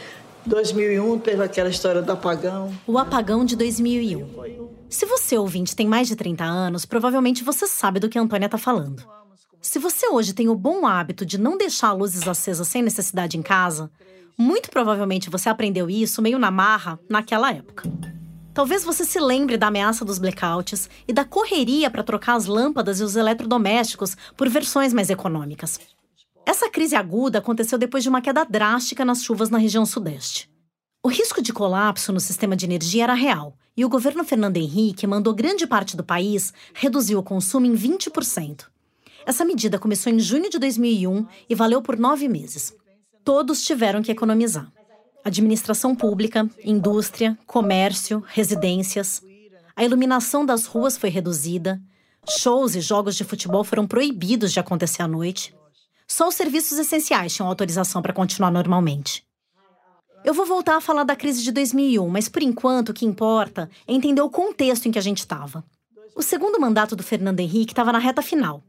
[0.46, 2.74] 2001 teve aquela história do apagão.
[2.86, 4.70] O apagão de 2001.
[4.90, 8.48] Se você ouvinte tem mais de 30 anos, provavelmente você sabe do que a Antônia
[8.48, 9.04] está falando.
[9.62, 13.42] Se você hoje tem o bom hábito de não deixar luzes acesas sem necessidade em
[13.42, 13.90] casa,
[14.38, 17.90] muito provavelmente você aprendeu isso meio na marra naquela época.
[18.54, 23.00] Talvez você se lembre da ameaça dos blackouts e da correria para trocar as lâmpadas
[23.00, 25.80] e os eletrodomésticos por versões mais econômicas.
[26.46, 30.52] Essa crise aguda aconteceu depois de uma queda drástica nas chuvas na região sudeste.
[31.04, 35.08] O risco de colapso no sistema de energia era real, e o governo Fernando Henrique
[35.08, 38.66] mandou grande parte do país reduzir o consumo em 20%.
[39.26, 42.74] Essa medida começou em junho de 2001 e valeu por nove meses.
[43.24, 44.72] Todos tiveram que economizar
[45.24, 49.22] administração pública, indústria, comércio, residências.
[49.76, 51.82] A iluminação das ruas foi reduzida,
[52.30, 55.54] shows e jogos de futebol foram proibidos de acontecer à noite.
[56.08, 59.26] Só os serviços essenciais tinham autorização para continuar normalmente.
[60.24, 63.70] Eu vou voltar a falar da crise de 2001, mas por enquanto o que importa
[63.88, 65.64] é entender o contexto em que a gente estava.
[66.16, 68.64] O segundo mandato do Fernando Henrique estava na reta final.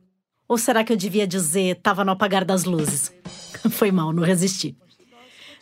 [0.48, 3.12] Ou será que eu devia dizer estava no apagar das luzes?
[3.70, 4.76] Foi mal, não resisti.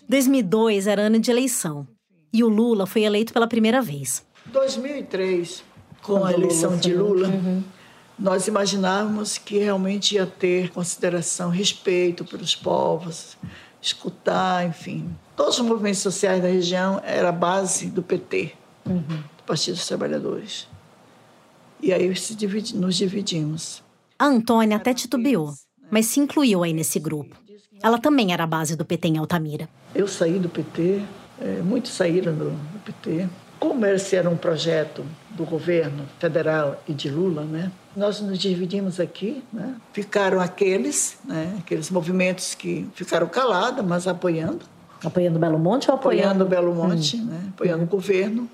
[0.08, 1.86] 2002 era ano de eleição
[2.32, 4.24] e o Lula foi eleito pela primeira vez.
[4.46, 5.62] 2003,
[6.02, 7.62] com Quando a eleição de Lula, uhum.
[8.18, 13.36] nós imaginávamos que realmente ia ter consideração, respeito pelos povos,
[13.80, 15.14] escutar, enfim.
[15.36, 18.52] Todos os movimentos sociais da região era a base do PT,
[18.86, 19.00] uhum.
[19.02, 20.68] do Partido dos Trabalhadores.
[21.80, 22.08] E aí
[22.74, 23.82] nos dividimos.
[24.18, 25.52] A Antônia até titubeou,
[25.90, 27.41] mas se incluiu aí nesse grupo.
[27.82, 29.68] Ela também era a base do PT em Altamira.
[29.94, 31.02] Eu saí do PT,
[31.40, 33.28] é, muitos saíram do, do, PT.
[33.58, 37.70] Como esse era um projeto do governo federal e de Lula, né?
[37.96, 39.76] Nós nos dividimos aqui, né?
[39.92, 41.56] Ficaram aqueles, né?
[41.58, 44.64] Aqueles movimentos que ficaram calados, mas apoiando.
[45.04, 46.44] Apoiando Belo Monte ou apoiando?
[46.44, 47.24] Apoiando Belo Monte, hum.
[47.24, 47.40] né?
[47.50, 47.86] Apoiando hum.
[47.86, 48.48] o governo.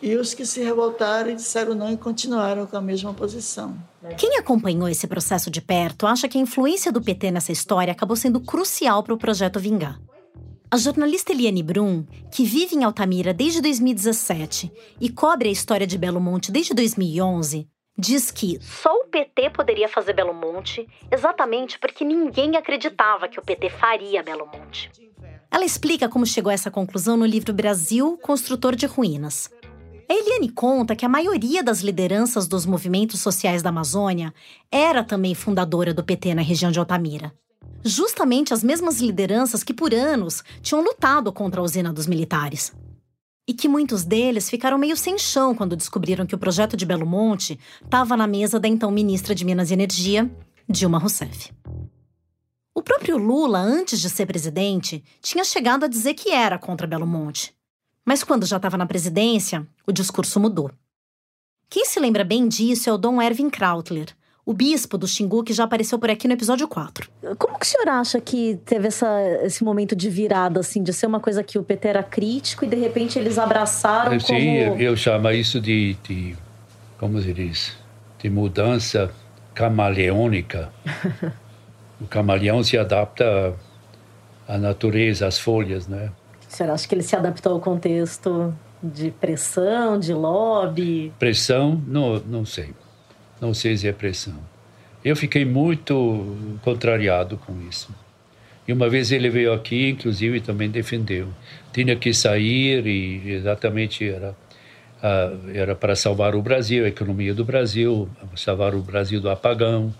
[0.00, 3.76] E os que se revoltaram e disseram não e continuaram com a mesma posição.
[4.18, 8.16] Quem acompanhou esse processo de perto acha que a influência do PT nessa história acabou
[8.16, 10.00] sendo crucial para o projeto vingar.
[10.70, 15.96] A jornalista Eliane Brum, que vive em Altamira desde 2017 e cobre a história de
[15.96, 22.04] Belo Monte desde 2011, diz que só o PT poderia fazer Belo Monte exatamente porque
[22.04, 24.90] ninguém acreditava que o PT faria Belo Monte.
[25.50, 29.48] Ela explica como chegou a essa conclusão no livro Brasil, Construtor de Ruínas.
[30.08, 34.32] A Eliane conta que a maioria das lideranças dos movimentos sociais da Amazônia
[34.70, 37.34] era também fundadora do PT na região de Altamira.
[37.84, 42.72] Justamente as mesmas lideranças que por anos tinham lutado contra a usina dos militares.
[43.48, 47.06] E que muitos deles ficaram meio sem chão quando descobriram que o projeto de Belo
[47.06, 50.30] Monte estava na mesa da então ministra de Minas e Energia,
[50.68, 51.50] Dilma Rousseff.
[52.72, 57.06] O próprio Lula, antes de ser presidente, tinha chegado a dizer que era contra Belo
[57.06, 57.55] Monte.
[58.06, 60.70] Mas quando já estava na presidência, o discurso mudou.
[61.68, 64.06] Quem se lembra bem disso é o Dom Erwin Krautler,
[64.44, 67.10] o bispo do Xingu que já apareceu por aqui no episódio 4.
[67.36, 69.08] Como que o senhor acha que teve essa,
[69.42, 72.68] esse momento de virada, assim, de ser uma coisa que o PT era crítico e
[72.68, 74.80] de repente eles abraçaram Sim, como...
[74.80, 76.36] eu chamo isso de, de
[76.96, 77.76] como se diz,
[78.20, 79.10] de mudança
[79.52, 80.72] camaleônica.
[82.00, 83.52] o camaleão se adapta
[84.46, 86.12] à natureza, às folhas, né?
[86.56, 91.12] Você acha que ele se adaptou ao contexto de pressão, de lobby?
[91.18, 92.70] Pressão, não, não sei.
[93.38, 94.38] Não sei se é pressão.
[95.04, 97.94] Eu fiquei muito contrariado com isso.
[98.66, 101.28] E uma vez ele veio aqui, inclusive, também defendeu.
[101.74, 104.34] Tinha que sair e exatamente era
[105.52, 109.94] era para salvar o Brasil, a economia do Brasil, salvar o Brasil do apagão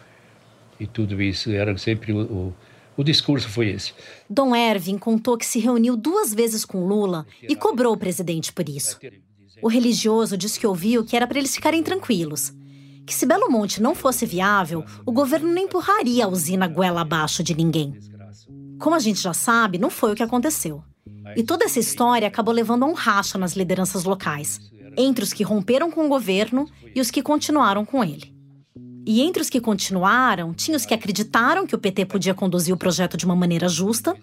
[0.81, 1.53] e tudo isso.
[1.53, 2.55] Era sempre o,
[2.97, 3.93] o discurso foi esse.
[4.29, 8.69] Dom Ervin contou que se reuniu duas vezes com Lula e cobrou o presidente por
[8.69, 8.99] isso.
[9.63, 12.53] O religioso disse que ouviu que era para eles ficarem tranquilos.
[13.07, 17.43] Que se Belo Monte não fosse viável, o governo não empurraria a usina goela abaixo
[17.43, 17.99] de ninguém.
[18.79, 20.83] Como a gente já sabe, não foi o que aconteceu.
[21.37, 24.61] E toda essa história acabou levando a um racha nas lideranças locais,
[24.97, 28.36] entre os que romperam com o governo e os que continuaram com ele.
[29.07, 32.77] E entre os que continuaram, tinha os que acreditaram que o PT podia conduzir o
[32.77, 34.17] projeto de uma maneira justa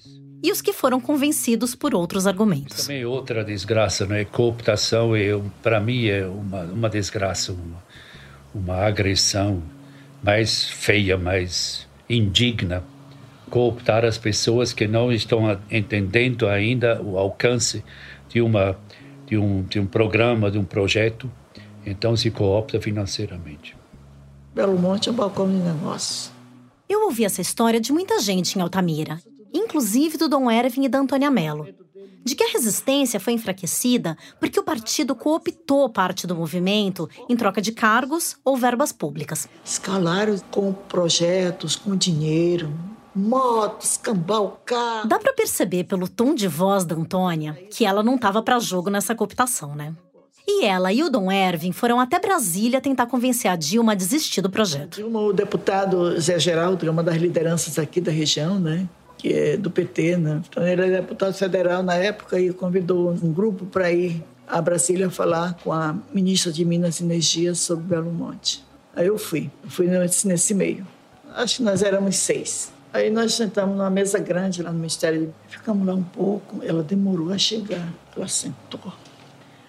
[0.43, 2.85] e os que foram convencidos por outros argumentos.
[2.85, 4.25] Também outra desgraça, né?
[4.25, 7.81] Cooptação, é, para mim, é uma, uma desgraça, uma,
[8.53, 9.63] uma agressão
[10.21, 12.83] mais feia, mais indigna.
[13.49, 17.81] Cooptar as pessoas que não estão entendendo ainda o alcance
[18.27, 18.77] de, uma,
[19.25, 21.31] de, um, de um programa, de um projeto,
[21.85, 23.81] então se coopta financeiramente.
[24.53, 26.31] Belo Monte é um balcão de negócios.
[26.87, 29.19] Eu ouvi essa história de muita gente em Altamira,
[29.51, 31.67] inclusive do Dom Erwin e da Antônia Mello,
[32.23, 37.59] de que a resistência foi enfraquecida porque o partido cooptou parte do movimento em troca
[37.59, 39.49] de cargos ou verbas públicas.
[39.65, 42.71] Escalaram com projetos, com dinheiro,
[43.15, 45.07] motos, cambal, carro.
[45.07, 48.91] Dá para perceber pelo tom de voz da Antônia que ela não estava para jogo
[48.91, 49.95] nessa cooptação, né?
[50.47, 54.41] E ela e o Dom Ervin foram até Brasília tentar convencer a Dilma a desistir
[54.41, 54.95] do projeto.
[54.95, 58.87] Dilma, o deputado Zé Geraldo, é uma das lideranças aqui da região, né?
[59.23, 60.41] que é do PT, né?
[60.49, 65.09] Então ele era deputado federal na época e convidou um grupo para ir a Brasília
[65.09, 68.61] falar com a ministra de Minas e Energia sobre Belo Monte.
[68.93, 70.85] Aí eu fui, eu fui nesse, nesse meio.
[71.33, 72.71] Acho que nós éramos seis.
[72.91, 76.61] Aí nós sentamos numa mesa grande lá no Ministério, ficamos lá um pouco.
[76.61, 78.93] Ela demorou a chegar, ela sentou.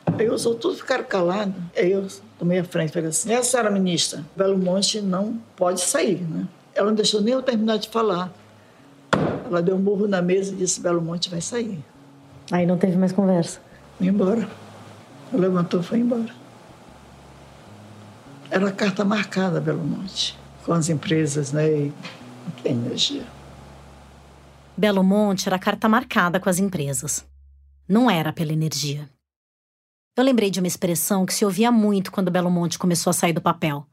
[0.06, 1.54] Aí os outros ficaram calados.
[1.76, 2.06] Aí eu
[2.38, 6.46] tomei a frente e falei assim: essa senhora ministra, Belo Monte não pode sair, né?
[6.74, 8.32] Ela não deixou nem eu terminar de falar.
[9.46, 11.78] Ela deu um burro na mesa e disse: Belo Monte vai sair.
[12.50, 13.60] Aí não teve mais conversa.
[13.98, 14.48] Foi embora.
[15.32, 16.30] Ela levantou e foi embora.
[18.50, 21.68] Era a carta marcada, Belo Monte, com as empresas, né?
[21.68, 21.92] E
[22.62, 23.24] tem energia.
[24.76, 27.24] Belo Monte era a carta marcada com as empresas.
[27.88, 29.08] Não era pela energia.
[30.16, 33.32] Eu lembrei de uma expressão que se ouvia muito quando Belo Monte começou a sair
[33.32, 33.84] do papel: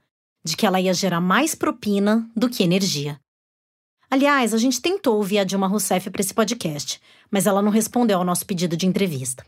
[0.46, 3.20] de que ela ia gerar mais propina do que energia.
[4.10, 8.20] Aliás, a gente tentou ouvir a Dilma Rousseff para esse podcast, mas ela não respondeu
[8.20, 9.44] ao nosso pedido de entrevista.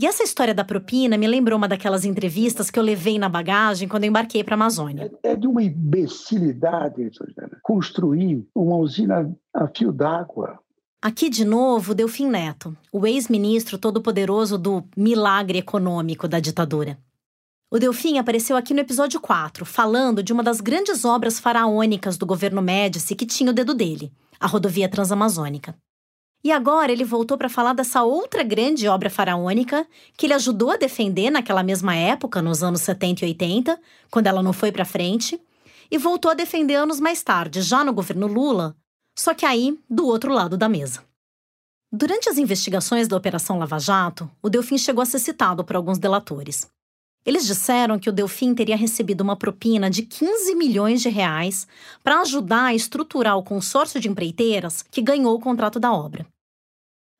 [0.00, 3.86] E essa história da propina me lembrou uma daquelas entrevistas que eu levei na bagagem
[3.86, 5.12] quando embarquei para a Amazônia.
[5.22, 7.10] É, é de uma imbecilidade,
[7.62, 10.61] construir uma usina a fio d'água
[11.04, 16.96] Aqui de novo, Delfim Neto, o ex-ministro todo-poderoso do milagre econômico da ditadura.
[17.68, 22.24] O Delfim apareceu aqui no episódio 4, falando de uma das grandes obras faraônicas do
[22.24, 25.74] governo Médici que tinha o dedo dele, a rodovia transamazônica.
[26.44, 29.84] E agora ele voltou para falar dessa outra grande obra faraônica
[30.16, 34.40] que ele ajudou a defender naquela mesma época, nos anos 70 e 80, quando ela
[34.40, 35.40] não foi para frente,
[35.90, 38.76] e voltou a defender anos mais tarde, já no governo Lula,
[39.16, 41.04] só que aí do outro lado da mesa.
[41.90, 45.98] Durante as investigações da Operação Lava Jato, o Delfim chegou a ser citado por alguns
[45.98, 46.66] delatores.
[47.24, 51.66] Eles disseram que o Delfim teria recebido uma propina de 15 milhões de reais
[52.02, 56.26] para ajudar a estruturar o consórcio de empreiteiras que ganhou o contrato da obra.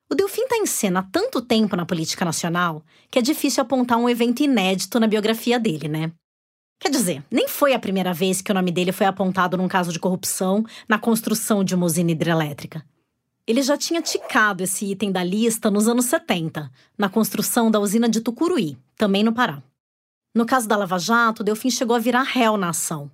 [0.09, 3.97] O Delfim está em cena há tanto tempo na política nacional que é difícil apontar
[3.97, 6.11] um evento inédito na biografia dele, né?
[6.83, 9.89] Quer dizer, nem foi a primeira vez que o nome dele foi apontado num caso
[9.89, 12.83] de corrupção na construção de uma usina hidrelétrica.
[13.47, 18.09] Ele já tinha ticado esse item da lista nos anos 70, na construção da usina
[18.09, 19.63] de Tucuruí, também no Pará.
[20.35, 23.09] No caso da Lava Jato, Delfim chegou a virar réu na ação.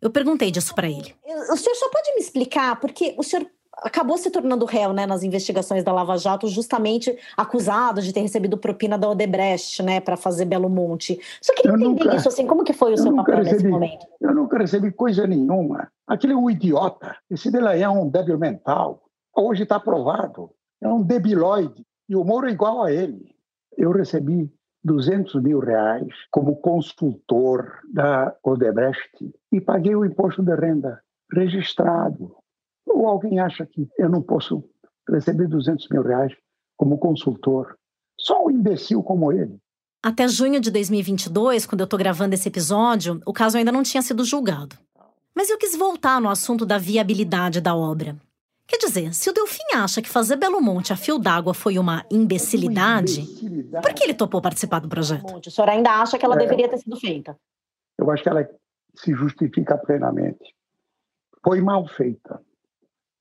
[0.00, 1.14] Eu perguntei disso para ele.
[1.52, 3.46] O senhor só pode me explicar, porque o senhor
[3.82, 8.58] acabou se tornando réu né, nas investigações da Lava Jato, justamente acusado de ter recebido
[8.58, 11.18] propina da Odebrecht, né, para fazer Belo Monte.
[11.40, 13.68] Só queria eu entender nunca, isso, assim, como que foi o seu papel recebi, nesse
[13.68, 14.06] momento?
[14.20, 15.90] Eu nunca recebi coisa nenhuma.
[16.06, 17.16] Aquele é um idiota.
[17.30, 19.02] Esse dele é um débil mental.
[19.36, 20.50] Hoje está provado.
[20.82, 21.84] É um debilóide.
[22.08, 23.34] E o Moro é igual a ele.
[23.76, 24.50] Eu recebi
[24.82, 31.00] 200 mil reais como consultor da Odebrecht e paguei o imposto de renda
[31.32, 32.39] registrado.
[32.92, 34.64] Ou alguém acha que eu não posso
[35.08, 36.32] receber 200 mil reais
[36.76, 37.76] como consultor?
[38.18, 39.58] Só um imbecil como ele.
[40.02, 44.02] Até junho de 2022, quando eu estou gravando esse episódio, o caso ainda não tinha
[44.02, 44.76] sido julgado.
[45.34, 48.16] Mas eu quis voltar no assunto da viabilidade da obra.
[48.66, 52.04] Quer dizer, se o Delfim acha que fazer Belo Monte a fio d'água foi uma
[52.10, 53.26] imbecilidade,
[53.82, 55.24] por que ele topou participar do projeto?
[55.44, 56.38] O senhor ainda acha que ela é.
[56.38, 57.36] deveria ter sido feita?
[57.98, 58.48] Eu acho que ela
[58.94, 60.54] se justifica plenamente.
[61.44, 62.40] Foi mal feita.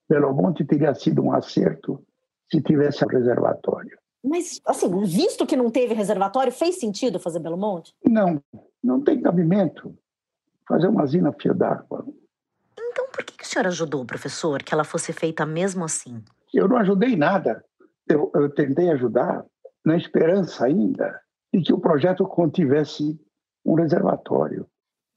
[0.10, 2.04] Belo Monte teria sido um acerto
[2.52, 3.98] se tivesse um reservatório.
[4.24, 7.94] Mas, assim, visto que não teve reservatório, fez sentido fazer Belo Monte?
[8.04, 8.42] Não,
[8.84, 9.96] não tem cabimento
[10.68, 12.06] fazer uma usina fio d'água
[13.20, 16.24] por que, que o senhor ajudou, professor, que ela fosse feita mesmo assim?
[16.54, 17.64] Eu não ajudei nada.
[18.08, 19.46] Eu, eu tentei ajudar
[19.86, 21.20] na esperança ainda
[21.54, 23.20] de que o projeto contivesse
[23.66, 24.66] um reservatório.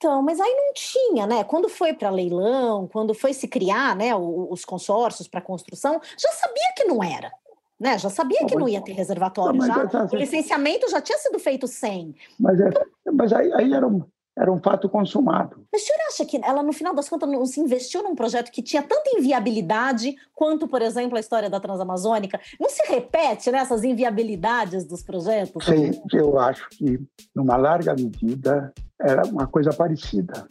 [0.02, 1.44] Então, mas aí não tinha, né?
[1.44, 6.72] Quando foi para leilão, quando foi se criar, né, os consórcios para construção, já sabia
[6.76, 7.30] que não era.
[7.78, 7.96] Né?
[7.98, 9.60] Já sabia que não ia ter reservatório.
[9.60, 12.16] Não, já, é, o licenciamento já tinha sido feito sem.
[12.38, 12.70] Mas, é,
[13.12, 14.02] mas aí, aí era, um,
[14.36, 15.64] era um fato consumado.
[15.72, 18.50] Mas o senhor acha que ela, no final das contas, não se investiu num projeto
[18.50, 22.40] que tinha tanta inviabilidade quanto, por exemplo, a história da Transamazônica?
[22.58, 25.64] Não se repete né, essas inviabilidades dos projetos?
[25.64, 27.00] Sim, eu acho que,
[27.34, 30.46] numa larga medida, era uma coisa parecida.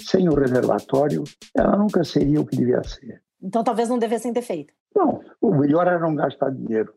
[0.00, 1.24] Sem o reservatório,
[1.56, 3.22] ela nunca seria o que devia ser.
[3.42, 4.72] Então, talvez não devessem ter feito.
[4.94, 6.94] Não, o melhor era não gastar dinheiro.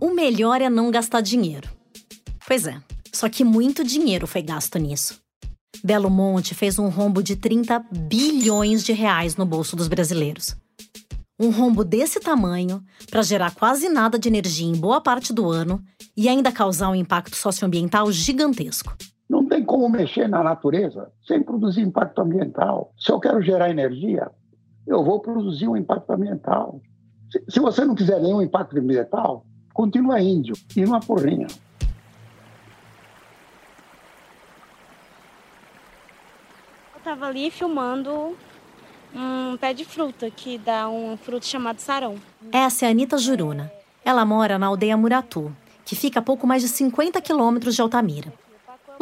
[0.00, 1.68] O melhor é não gastar dinheiro.
[2.46, 2.80] Pois é,
[3.12, 5.20] só que muito dinheiro foi gasto nisso.
[5.82, 10.54] Belo Monte fez um rombo de 30 bilhões de reais no bolso dos brasileiros.
[11.38, 15.82] Um rombo desse tamanho, para gerar quase nada de energia em boa parte do ano
[16.16, 18.94] e ainda causar um impacto socioambiental gigantesco.
[19.32, 22.92] Não tem como mexer na natureza sem produzir impacto ambiental.
[22.98, 24.30] Se eu quero gerar energia,
[24.86, 26.78] eu vou produzir um impacto ambiental.
[27.48, 31.46] Se, você não quiser nenhum impacto ambiental, continua índio e uma porrinha.
[36.98, 38.36] estava ali filmando
[39.14, 42.16] um pé de fruta que dá um fruto chamado sarão.
[42.52, 43.72] Essa é a Anitta Juruna.
[44.04, 45.50] Ela mora na aldeia Muratu,
[45.86, 48.32] que fica a pouco mais de 50 quilômetros de Altamira.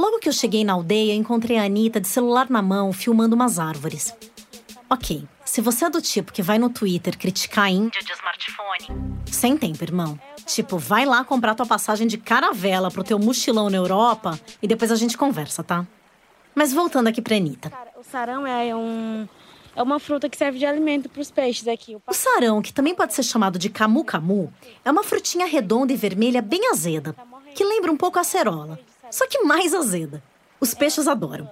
[0.00, 3.58] Logo que eu cheguei na aldeia, encontrei a Anitta de celular na mão, filmando umas
[3.58, 4.14] árvores.
[4.88, 9.20] Ok, se você é do tipo que vai no Twitter criticar a Índia de smartphone,
[9.30, 10.18] sem tempo, irmão.
[10.46, 14.90] Tipo, vai lá comprar tua passagem de caravela pro teu mochilão na Europa e depois
[14.90, 15.86] a gente conversa, tá?
[16.54, 17.70] Mas voltando aqui pra Anitta.
[17.94, 19.28] O sarão é um.
[19.76, 21.98] É uma fruta que serve de alimento para os peixes aqui.
[22.06, 24.50] O sarão, que também pode ser chamado de camu-camu,
[24.82, 27.14] é uma frutinha redonda e vermelha bem azeda,
[27.54, 30.22] que lembra um pouco a acerola, só que mais azeda.
[30.60, 31.48] Os peixes adoram.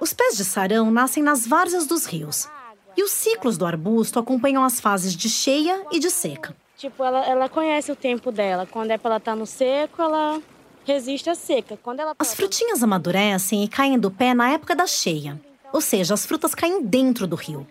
[0.00, 2.48] Os pés de sarão nascem nas várzeas dos rios.
[2.96, 6.56] E os ciclos do arbusto acompanham as fases de cheia e de seca.
[6.76, 8.66] Tipo, ela, ela conhece o tempo dela.
[8.66, 10.40] Quando é para ela estar tá no seco, ela
[10.84, 11.76] resiste à seca.
[11.82, 15.40] Quando ela As frutinhas amadurecem e caem do pé na época da cheia,
[15.72, 17.66] ou seja, as frutas caem dentro do rio.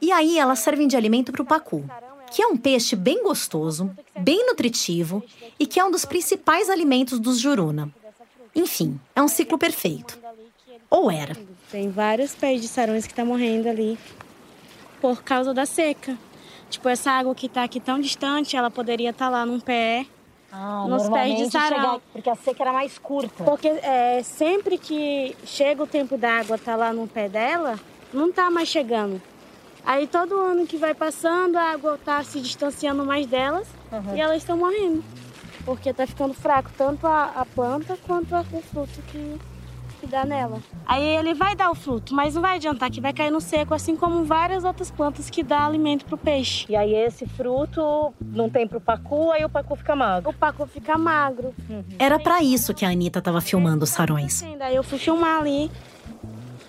[0.00, 1.84] E aí elas servem de alimento para o pacu,
[2.30, 5.22] que é um peixe bem gostoso, bem nutritivo
[5.58, 7.92] e que é um dos principais alimentos dos juruna.
[8.58, 10.18] Enfim, é um ciclo perfeito.
[10.90, 11.36] Ou era.
[11.70, 13.96] Tem vários pés de sarões que estão morrendo ali
[15.00, 16.18] por causa da seca.
[16.68, 20.06] Tipo, essa água que está aqui tão distante, ela poderia estar tá lá num pé,
[20.50, 22.02] ah, nos pés de sarau.
[22.12, 23.44] porque a seca era mais curta.
[23.44, 27.78] Porque é, sempre que chega o tempo da água tá lá no pé dela,
[28.12, 29.22] não tá mais chegando.
[29.84, 34.16] Aí todo ano que vai passando, a água tá se distanciando mais delas uhum.
[34.16, 35.04] e elas estão morrendo.
[35.68, 39.38] Porque tá ficando fraco tanto a, a planta quanto a, o fruto que,
[40.00, 40.62] que dá nela.
[40.86, 43.74] Aí ele vai dar o fruto, mas não vai adiantar que vai cair no seco,
[43.74, 46.64] assim como várias outras plantas que dá alimento pro peixe.
[46.70, 50.30] E aí esse fruto não tem pro pacu, aí o pacu fica magro.
[50.30, 51.54] O pacu fica magro.
[51.68, 51.84] Uhum.
[51.98, 54.42] Era para isso que a Anitta tava filmando os sarões.
[54.60, 55.70] Aí eu fui filmar ali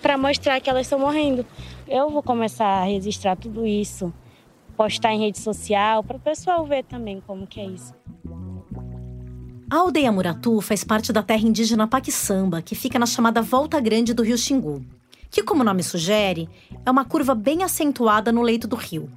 [0.02, 1.46] para mostrar que elas estão morrendo.
[1.88, 4.12] Eu vou começar a registrar tudo isso,
[4.76, 7.94] postar em rede social para o pessoal ver também como que é isso.
[9.70, 14.12] A aldeia Muratu faz parte da terra indígena Paquissamba, que fica na chamada Volta Grande
[14.12, 14.84] do Rio Xingu,
[15.30, 16.48] que, como o nome sugere,
[16.84, 19.08] é uma curva bem acentuada no leito do rio.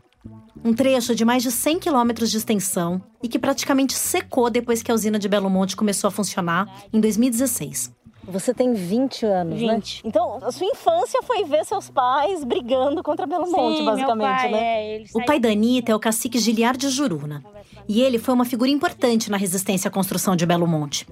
[0.64, 4.92] Um trecho de mais de 100 quilômetros de extensão e que praticamente secou depois que
[4.92, 7.92] a usina de Belo Monte começou a funcionar em 2016.
[8.26, 9.68] Você tem 20 anos, 20.
[9.68, 10.10] né?
[10.10, 14.36] Então, a sua infância foi ver seus pais brigando contra Belo Monte, Sim, basicamente, meu
[14.36, 14.96] pai, né?
[14.98, 17.44] É, o pai da Anitta é o cacique Giliar de Juruna.
[17.88, 21.06] E ele foi uma figura importante na resistência à construção de Belo Monte.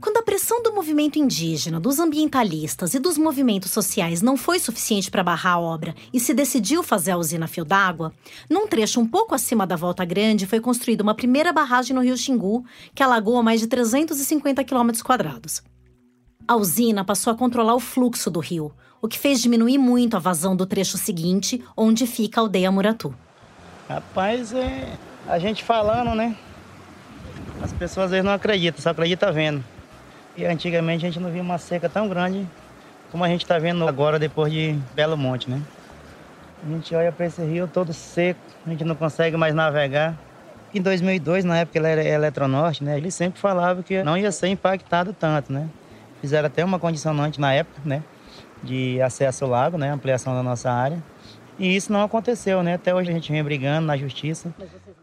[0.00, 5.10] Quando a pressão do movimento indígena, dos ambientalistas e dos movimentos sociais não foi suficiente
[5.10, 8.12] para barrar a obra e se decidiu fazer a usina fio d'água,
[8.48, 12.16] num trecho um pouco acima da Volta Grande foi construída uma primeira barragem no rio
[12.16, 15.62] Xingu, que alagou mais de 350 quilômetros quadrados.
[16.46, 20.20] A usina passou a controlar o fluxo do rio, o que fez diminuir muito a
[20.20, 23.14] vazão do trecho seguinte, onde fica a aldeia Muratu.
[23.88, 26.36] Rapaz, é a gente falando, né?
[27.62, 29.64] As pessoas às vezes não acreditam, só acreditam vendo.
[30.36, 32.46] E antigamente a gente não via uma seca tão grande
[33.10, 35.62] como a gente está vendo agora depois de Belo Monte, né?
[36.62, 40.14] A gente olha para esse rio todo seco, a gente não consegue mais navegar.
[40.74, 42.98] Em 2002, na época ele era Eletronorte, né?
[42.98, 45.68] Ele sempre falava que não ia ser impactado tanto, né?
[46.20, 48.02] Fizeram até uma condicionante na época, né?
[48.62, 49.90] De acesso ao lago, né?
[49.90, 51.02] Ampliação da nossa área.
[51.58, 52.74] E isso não aconteceu, né?
[52.74, 54.54] Até hoje a gente vem brigando na justiça.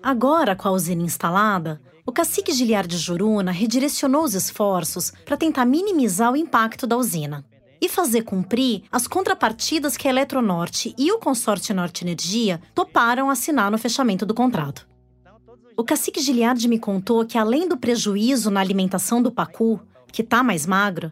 [0.02, 5.66] Agora, com a usina instalada, o cacique Giliar de Juruna redirecionou os esforços para tentar
[5.66, 7.44] minimizar o impacto da usina
[7.82, 13.72] e fazer cumprir as contrapartidas que a Eletronorte e o consórcio Norte Energia toparam assinar
[13.72, 14.88] no fechamento do contrato.
[15.76, 19.80] O cacique Giliardi me contou que, além do prejuízo na alimentação do pacu,
[20.12, 21.12] que está mais magro,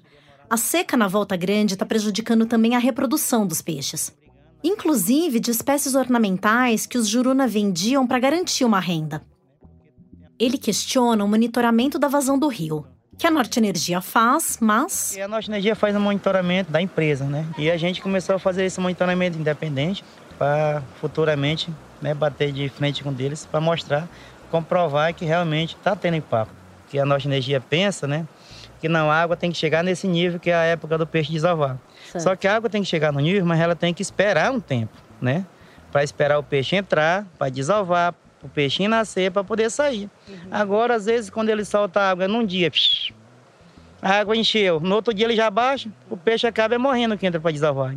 [0.50, 4.14] a seca na Volta Grande está prejudicando também a reprodução dos peixes
[4.64, 9.22] inclusive de espécies ornamentais que os Juruna vendiam para garantir uma renda.
[10.40, 12.86] Ele questiona o monitoramento da vazão do rio,
[13.18, 15.16] que a Norte Energia faz, mas.
[15.16, 17.46] E a Norte Energia faz o monitoramento da empresa, né?
[17.58, 20.04] E a gente começou a fazer esse monitoramento independente
[20.40, 21.70] para futuramente
[22.02, 24.10] né, bater de frente com eles para mostrar,
[24.50, 26.56] comprovar que realmente está tendo impacto.
[26.90, 28.26] Que a Norte Energia pensa, né?
[28.80, 31.32] Que não, a água tem que chegar nesse nível que é a época do peixe
[31.32, 31.78] desovar.
[32.12, 32.24] Certo.
[32.24, 34.60] Só que a água tem que chegar no nível, mas ela tem que esperar um
[34.60, 34.92] tempo,
[35.22, 35.46] né?
[35.94, 40.10] Para esperar o peixe entrar, para desovar, o peixe nascer, para poder sair.
[40.28, 40.36] Uhum.
[40.52, 42.70] Agora, às vezes, quando ele solta a água num dia,
[44.02, 47.40] a água encheu, no outro dia ele já baixa, o peixe acaba morrendo que entra
[47.40, 47.96] para desovar.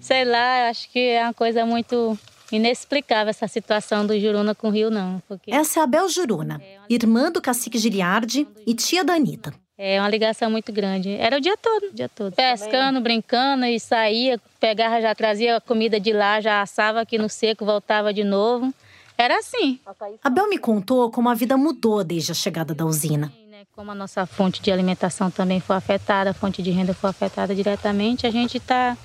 [0.00, 2.18] Sei lá, acho que é uma coisa muito
[2.50, 5.22] inexplicável essa situação do Juruna com o Rio, não.
[5.28, 5.52] Porque...
[5.52, 9.52] Essa é a Bel Juruna, irmã do cacique Giliardi e tia da Anitta.
[9.84, 11.10] É uma ligação muito grande.
[11.16, 12.32] Era o dia todo, o dia todo.
[12.34, 17.64] Pescando, brincando e saía, pegava, já trazia comida de lá, já assava aqui no seco,
[17.64, 18.72] voltava de novo.
[19.18, 19.80] Era assim.
[20.22, 23.32] A Bel me contou como a vida mudou desde a chegada da usina.
[23.50, 27.10] Né, como a nossa fonte de alimentação também foi afetada, a fonte de renda foi
[27.10, 28.96] afetada diretamente, a gente está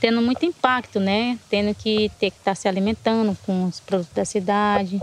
[0.00, 1.36] tendo muito impacto, né?
[1.50, 5.02] Tendo que ter que estar tá se alimentando com os produtos da cidade.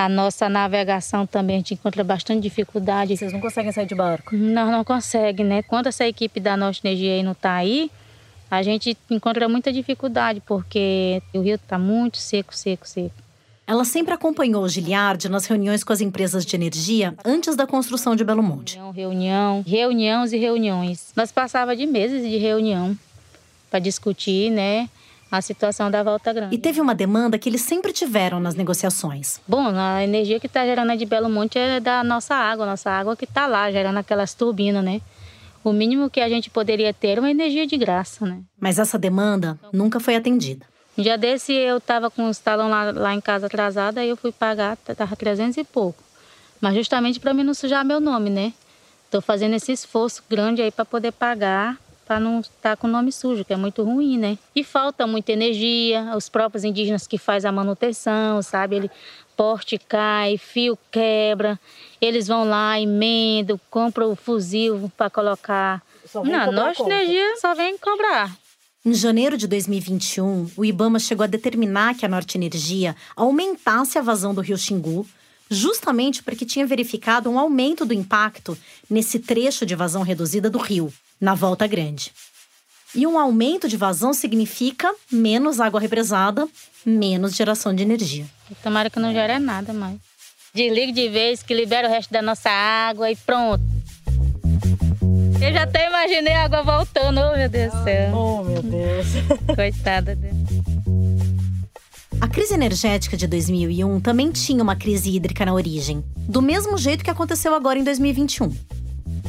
[0.00, 3.14] A nossa navegação também a gente encontra bastante dificuldade.
[3.14, 4.34] Vocês não conseguem sair de barco?
[4.34, 5.62] Não, não consegue, né?
[5.62, 7.90] Quando essa equipe da Norte Energia aí não está aí,
[8.50, 13.14] a gente encontra muita dificuldade, porque o rio está muito seco, seco, seco.
[13.66, 18.16] Ela sempre acompanhou o Giliard nas reuniões com as empresas de energia antes da construção
[18.16, 18.80] de Belo Monte.
[18.94, 21.12] Reunião, reuniões e reuniões.
[21.14, 22.96] Nós passava de meses de reunião
[23.70, 24.88] para discutir, né?
[25.30, 26.54] A situação da Volta Grande.
[26.54, 29.40] E teve uma demanda que eles sempre tiveram nas negociações.
[29.46, 33.16] Bom, a energia que está gerando de Belo Monte é da nossa água, nossa água
[33.16, 35.00] que está lá, gerando aquelas turbinas, né?
[35.62, 38.40] O mínimo que a gente poderia ter é uma energia de graça, né?
[38.58, 40.66] Mas essa demanda nunca foi atendida.
[40.98, 44.16] Um dia desse eu estava com os talão lá, lá em casa atrasado, aí eu
[44.16, 46.02] fui pagar, estava 300 e pouco.
[46.60, 48.52] Mas justamente para mim não sujar meu nome, né?
[49.04, 51.78] Estou fazendo esse esforço grande aí para poder pagar
[52.10, 54.36] para não estar tá com o nome sujo, que é muito ruim, né?
[54.52, 58.74] E falta muita energia, os próprios indígenas que faz a manutenção, sabe?
[58.74, 58.90] Ele
[59.36, 61.56] porte cai, fio quebra,
[62.00, 65.80] eles vão lá, emendam, compram o fuzil para colocar.
[66.12, 68.36] Não, nossa energia só vem cobrar.
[68.84, 74.02] Em janeiro de 2021, o IBAMA chegou a determinar que a Norte Energia aumentasse a
[74.02, 75.06] vazão do rio Xingu,
[75.48, 78.58] justamente porque tinha verificado um aumento do impacto
[78.90, 82.12] nesse trecho de vazão reduzida do rio, na Volta Grande.
[82.94, 86.48] E um aumento de vazão significa menos água represada,
[86.84, 88.26] menos geração de energia.
[88.62, 89.98] Tomara que não gere nada mais.
[90.52, 93.62] Desligue de vez, que libera o resto da nossa água e pronto.
[95.40, 97.20] Eu já até imaginei a água voltando.
[97.20, 98.14] Oh, meu Deus do céu.
[98.14, 99.06] Oh, meu Deus.
[99.54, 100.34] Coitada dele.
[102.20, 107.02] A crise energética de 2001 também tinha uma crise hídrica na origem, do mesmo jeito
[107.02, 108.54] que aconteceu agora em 2021.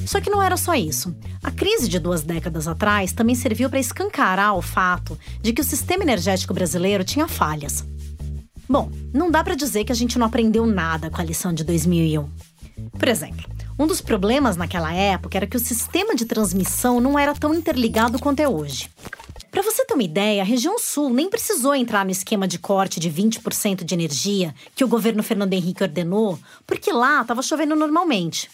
[0.05, 1.15] Só que não era só isso.
[1.43, 5.65] A crise de duas décadas atrás também serviu para escancarar o fato de que o
[5.65, 7.85] sistema energético brasileiro tinha falhas.
[8.67, 11.63] Bom, não dá para dizer que a gente não aprendeu nada com a lição de
[11.63, 12.29] 2001.
[12.97, 13.45] Por exemplo,
[13.77, 18.19] um dos problemas naquela época era que o sistema de transmissão não era tão interligado
[18.19, 18.89] quanto é hoje.
[19.51, 23.01] Para você ter uma ideia, a região sul nem precisou entrar no esquema de corte
[23.01, 28.49] de 20% de energia que o governo Fernando Henrique ordenou, porque lá estava chovendo normalmente.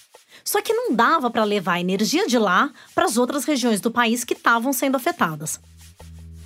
[0.48, 3.92] Só que não dava para levar a energia de lá para as outras regiões do
[3.92, 5.60] país que estavam sendo afetadas.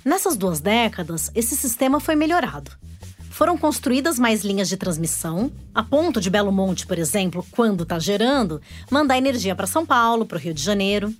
[0.04, 2.72] Nessas duas décadas, esse sistema foi melhorado.
[3.30, 7.96] Foram construídas mais linhas de transmissão, a ponto de Belo Monte, por exemplo, quando está
[8.00, 11.14] gerando, mandar energia para São Paulo, para o Rio de Janeiro.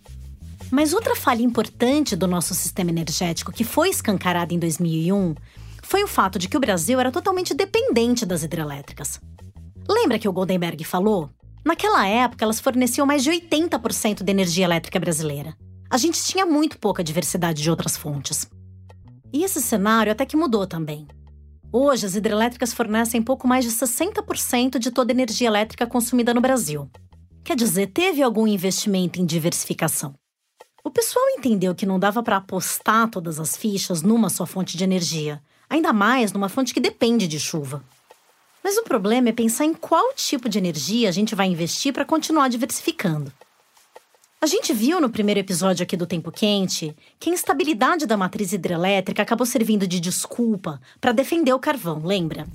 [0.69, 5.37] Mas outra falha importante do nosso sistema energético que foi escancarada em 2001
[5.85, 9.21] foi o fato de que o Brasil era totalmente dependente das hidrelétricas.
[9.89, 11.31] Lembra que o Goldenberg falou?
[11.65, 15.57] Naquela época, elas forneciam mais de 80% da energia elétrica brasileira.
[15.89, 18.49] A gente tinha muito pouca diversidade de outras fontes.
[19.33, 21.07] E esse cenário até que mudou também.
[21.73, 26.41] Hoje, as hidrelétricas fornecem pouco mais de 60% de toda a energia elétrica consumida no
[26.41, 26.91] Brasil.
[27.45, 30.15] Quer dizer, teve algum investimento em diversificação.
[30.85, 34.85] O pessoal entendeu que não dava para apostar todas as fichas numa só fonte de
[34.85, 35.41] energia,
[35.71, 37.83] ainda mais numa fonte que depende de chuva.
[38.63, 42.05] Mas o problema é pensar em qual tipo de energia a gente vai investir para
[42.05, 43.33] continuar diversificando.
[44.41, 48.53] A gente viu no primeiro episódio aqui do Tempo Quente que a instabilidade da matriz
[48.53, 52.47] hidrelétrica acabou servindo de desculpa para defender o carvão, lembra?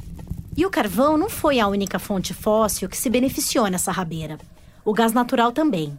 [0.56, 4.38] E o carvão não foi a única fonte fóssil que se beneficiou nessa rabeira.
[4.84, 5.98] O gás natural também.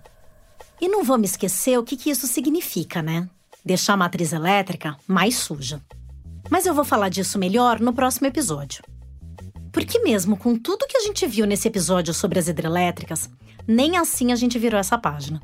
[0.80, 3.28] E não vamos esquecer o que, que isso significa, né?
[3.64, 5.80] Deixar a matriz elétrica mais suja.
[6.50, 8.82] Mas eu vou falar disso melhor no próximo episódio.
[9.78, 13.30] Porque, mesmo com tudo que a gente viu nesse episódio sobre as hidrelétricas,
[13.64, 15.40] nem assim a gente virou essa página.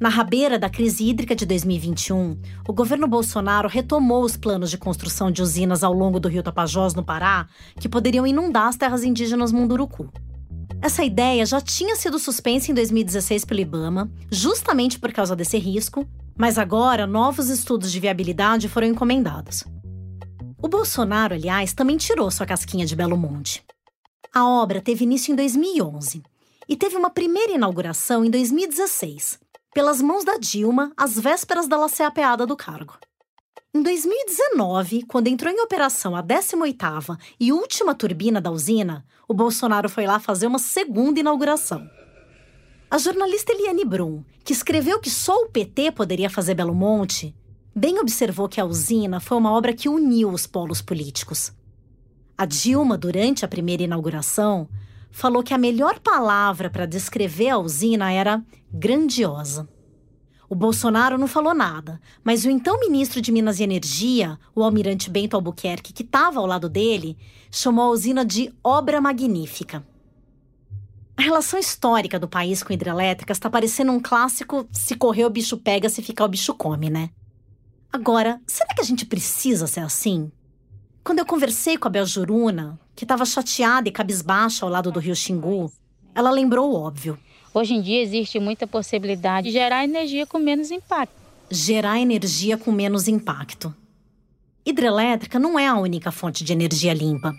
[0.00, 2.36] Na rabeira da crise hídrica de 2021,
[2.66, 6.96] o governo Bolsonaro retomou os planos de construção de usinas ao longo do rio Tapajós,
[6.96, 7.46] no Pará,
[7.78, 10.12] que poderiam inundar as terras indígenas Munduruku.
[10.82, 16.04] Essa ideia já tinha sido suspensa em 2016 pelo Ibama, justamente por causa desse risco,
[16.36, 19.62] mas agora novos estudos de viabilidade foram encomendados.
[20.64, 23.62] O Bolsonaro, aliás, também tirou sua casquinha de Belo Monte.
[24.34, 26.22] A obra teve início em 2011
[26.66, 29.38] e teve uma primeira inauguração em 2016,
[29.74, 32.96] pelas mãos da Dilma às vésperas da laceapeada do cargo.
[33.74, 39.90] Em 2019, quando entrou em operação a 18ª e última turbina da usina, o Bolsonaro
[39.90, 41.86] foi lá fazer uma segunda inauguração.
[42.90, 47.36] A jornalista Eliane Brum, que escreveu que só o PT poderia fazer Belo Monte,
[47.74, 51.52] bem observou que a usina foi uma obra que uniu os polos políticos.
[52.36, 54.68] A Dilma, durante a primeira inauguração,
[55.10, 59.68] falou que a melhor palavra para descrever a usina era grandiosa.
[60.48, 65.08] O Bolsonaro não falou nada, mas o então ministro de Minas e Energia, o almirante
[65.08, 67.16] Bento Albuquerque, que estava ao lado dele,
[67.50, 69.84] chamou a usina de obra magnífica.
[71.16, 75.56] A relação histórica do país com hidrelétricas está parecendo um clássico se correr o bicho
[75.56, 77.10] pega, se ficar o bicho come, né?
[77.94, 80.32] Agora, será que a gente precisa ser assim?
[81.04, 84.98] Quando eu conversei com a Bel Juruna, que estava chateada e cabisbaixa ao lado do
[84.98, 85.72] rio Xingu,
[86.12, 87.16] ela lembrou o óbvio.
[87.54, 91.14] Hoje em dia existe muita possibilidade de gerar energia com menos impacto.
[91.48, 93.72] Gerar energia com menos impacto.
[94.66, 97.32] Hidrelétrica não é a única fonte de energia limpa.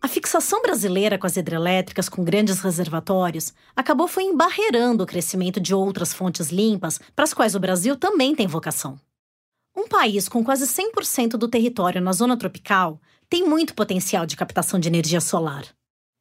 [0.00, 5.74] A fixação brasileira com as hidrelétricas com grandes reservatórios acabou foi embarreirando o crescimento de
[5.74, 8.98] outras fontes limpas para as quais o Brasil também tem vocação.
[9.76, 14.78] Um país com quase 100% do território na zona tropical tem muito potencial de captação
[14.78, 15.66] de energia solar.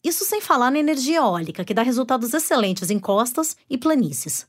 [0.04, 4.48] Isso sem falar na energia eólica, que dá resultados excelentes em costas e planícies.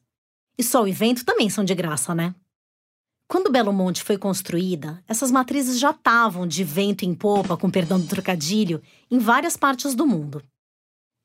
[0.58, 2.34] E sol e vento também são de graça, né?
[3.28, 8.00] Quando Belo Monte foi construída, essas matrizes já estavam de vento em popa, com perdão
[8.00, 10.42] do trocadilho, em várias partes do mundo.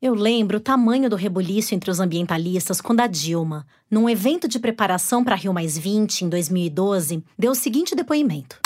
[0.01, 4.57] Eu lembro o tamanho do rebuliço entre os ambientalistas quando a Dilma, num evento de
[4.57, 8.61] preparação para Rio Mais 20, em 2012, deu o seguinte depoimento.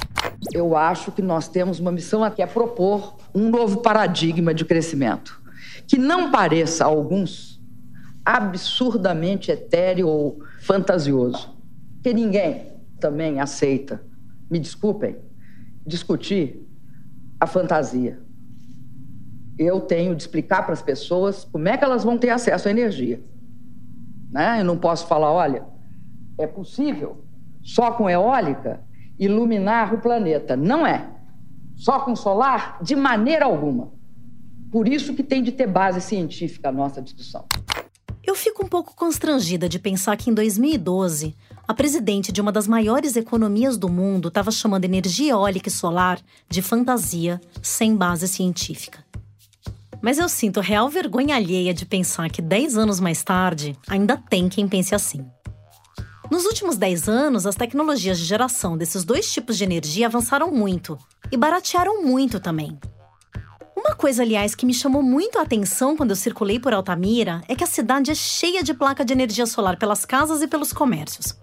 [0.54, 5.42] Eu acho que nós temos uma missão aqui, é propor um novo paradigma de crescimento,
[5.88, 7.60] que não pareça a alguns
[8.24, 11.50] absurdamente etéreo ou fantasioso,
[12.04, 14.06] que ninguém também aceita,
[14.52, 15.18] me desculpem,
[15.84, 16.64] discutir
[17.40, 18.22] a fantasia.
[19.58, 22.72] Eu tenho de explicar para as pessoas como é que elas vão ter acesso à
[22.72, 23.22] energia.
[24.32, 24.62] Né?
[24.62, 25.64] Eu não posso falar, olha,
[26.38, 27.24] é possível
[27.62, 28.82] só com eólica
[29.18, 30.56] iluminar o planeta.
[30.56, 31.10] Não é.
[31.76, 33.92] Só com solar, de maneira alguma.
[34.72, 37.46] Por isso que tem de ter base científica a nossa discussão.
[38.24, 41.36] Eu fico um pouco constrangida de pensar que em 2012,
[41.68, 46.22] a presidente de uma das maiores economias do mundo estava chamando energia eólica e solar
[46.50, 49.03] de fantasia sem base científica.
[50.04, 54.50] Mas eu sinto real vergonha alheia de pensar que 10 anos mais tarde ainda tem
[54.50, 55.26] quem pense assim.
[56.30, 60.98] Nos últimos 10 anos, as tecnologias de geração desses dois tipos de energia avançaram muito
[61.32, 62.78] e baratearam muito também.
[63.78, 67.56] Uma coisa, aliás, que me chamou muito a atenção quando eu circulei por Altamira é
[67.56, 71.34] que a cidade é cheia de placa de energia solar pelas casas e pelos comércios.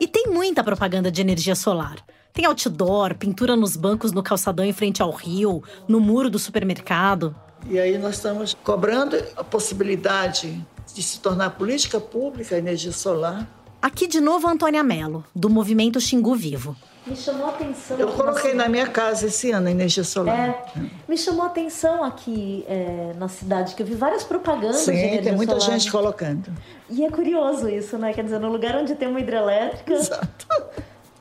[0.00, 1.96] E tem muita propaganda de energia solar.
[2.32, 7.34] Tem outdoor, pintura nos bancos no calçadão em frente ao rio, no muro do supermercado.
[7.66, 13.46] E aí nós estamos cobrando a possibilidade de se tornar política pública a energia solar.
[13.80, 16.76] Aqui de novo a Antônia Mello, do movimento Xingu Vivo.
[17.06, 17.96] Me chamou a atenção.
[17.96, 20.36] Eu coloquei na minha casa esse ano a energia solar.
[20.36, 24.92] É, me chamou a atenção aqui é, na cidade, que eu vi várias propagandas Sim,
[24.92, 25.78] de energia tem muita solar.
[25.78, 26.52] gente colocando.
[26.90, 28.12] E é curioso isso, né?
[28.12, 29.94] Quer dizer, no lugar onde tem uma hidrelétrica.
[29.94, 30.46] Exato.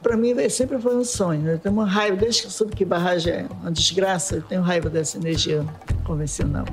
[0.07, 1.41] Para mim sempre foi um sonho.
[1.41, 1.53] né?
[1.55, 4.61] Eu tenho uma raiva, desde que eu soube que barragem é uma desgraça, eu tenho
[4.61, 5.65] raiva dessa energia
[6.05, 6.63] convencional.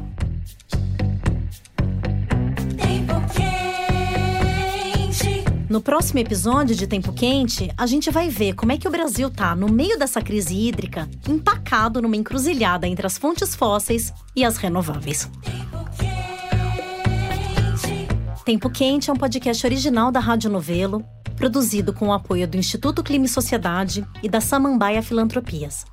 [5.69, 9.29] No próximo episódio de Tempo Quente, a gente vai ver como é que o Brasil
[9.29, 14.59] tá, no meio dessa crise hídrica, empacado numa encruzilhada entre as fontes fósseis e as
[14.59, 15.29] renováveis.
[18.45, 21.05] Tempo Quente é um podcast original da Rádio Novelo,
[21.45, 25.85] produzido com o apoio do Instituto Clima e Sociedade e da Samambaia Filantropias.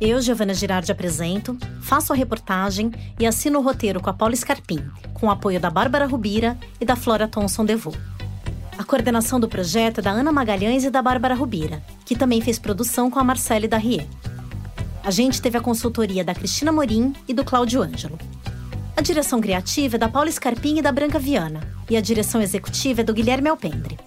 [0.00, 2.90] Eu, Giovana Girardi, apresento, faço a reportagem
[3.20, 4.82] e assino o roteiro com a Paula Scarpim,
[5.12, 7.92] com o apoio da Bárbara Rubira e da Flora Thomson Devô.
[8.78, 12.58] A coordenação do projeto é da Ana Magalhães e da Bárbara Rubira, que também fez
[12.58, 14.06] produção com a Marcele Darrier.
[15.04, 18.18] A gente teve a consultoria da Cristina Morim e do Cláudio Ângelo.
[18.96, 23.02] A direção criativa é da Paula Scarpim e da Branca Viana, e a direção executiva
[23.02, 23.98] é do Guilherme Alpendre.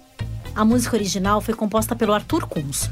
[0.60, 2.90] A música original foi composta pelo Arthur Kunz.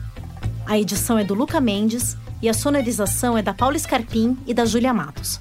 [0.64, 4.64] A edição é do Luca Mendes e a sonorização é da Paula Scarpim e da
[4.64, 5.38] Júlia Matos.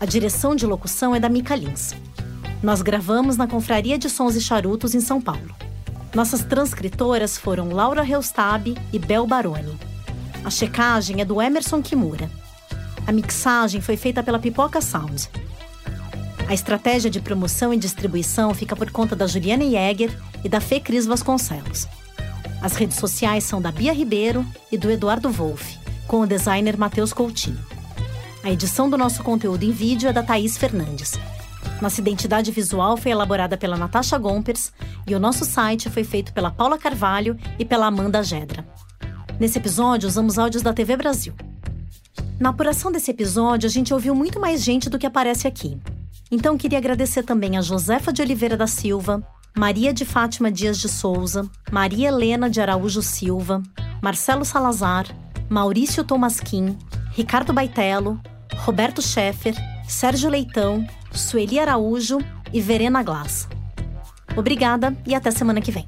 [0.00, 1.94] A direção de locução é da Mica Lins.
[2.60, 5.54] Nós gravamos na Confraria de Sons e Charutos, em São Paulo.
[6.12, 9.78] Nossas transcritoras foram Laura Reustab e Bel Baroni.
[10.44, 12.28] A checagem é do Emerson Kimura.
[13.06, 15.30] A mixagem foi feita pela Pipoca Sound.
[16.48, 20.10] A estratégia de promoção e distribuição fica por conta da Juliana Jäger
[20.44, 21.88] e da Fê Cris Vasconcelos.
[22.62, 27.12] As redes sociais são da Bia Ribeiro e do Eduardo Wolff, com o designer Matheus
[27.12, 27.58] Coutinho.
[28.42, 31.12] A edição do nosso conteúdo em vídeo é da Thaís Fernandes.
[31.80, 34.72] Nossa identidade visual foi elaborada pela Natasha Gompers
[35.06, 38.66] e o nosso site foi feito pela Paula Carvalho e pela Amanda Gedra.
[39.40, 41.34] Nesse episódio, usamos áudios da TV Brasil.
[42.38, 45.78] Na apuração desse episódio, a gente ouviu muito mais gente do que aparece aqui.
[46.30, 49.26] Então, queria agradecer também a Josefa de Oliveira da Silva,
[49.56, 53.62] Maria de Fátima Dias de Souza, Maria Helena de Araújo Silva,
[54.02, 55.06] Marcelo Salazar,
[55.48, 56.76] Maurício Tomasquim,
[57.12, 58.20] Ricardo Baitello,
[58.56, 59.54] Roberto Scheffer,
[59.86, 62.18] Sérgio Leitão, Sueli Araújo
[62.52, 63.48] e Verena Glass.
[64.36, 65.86] Obrigada e até semana que vem.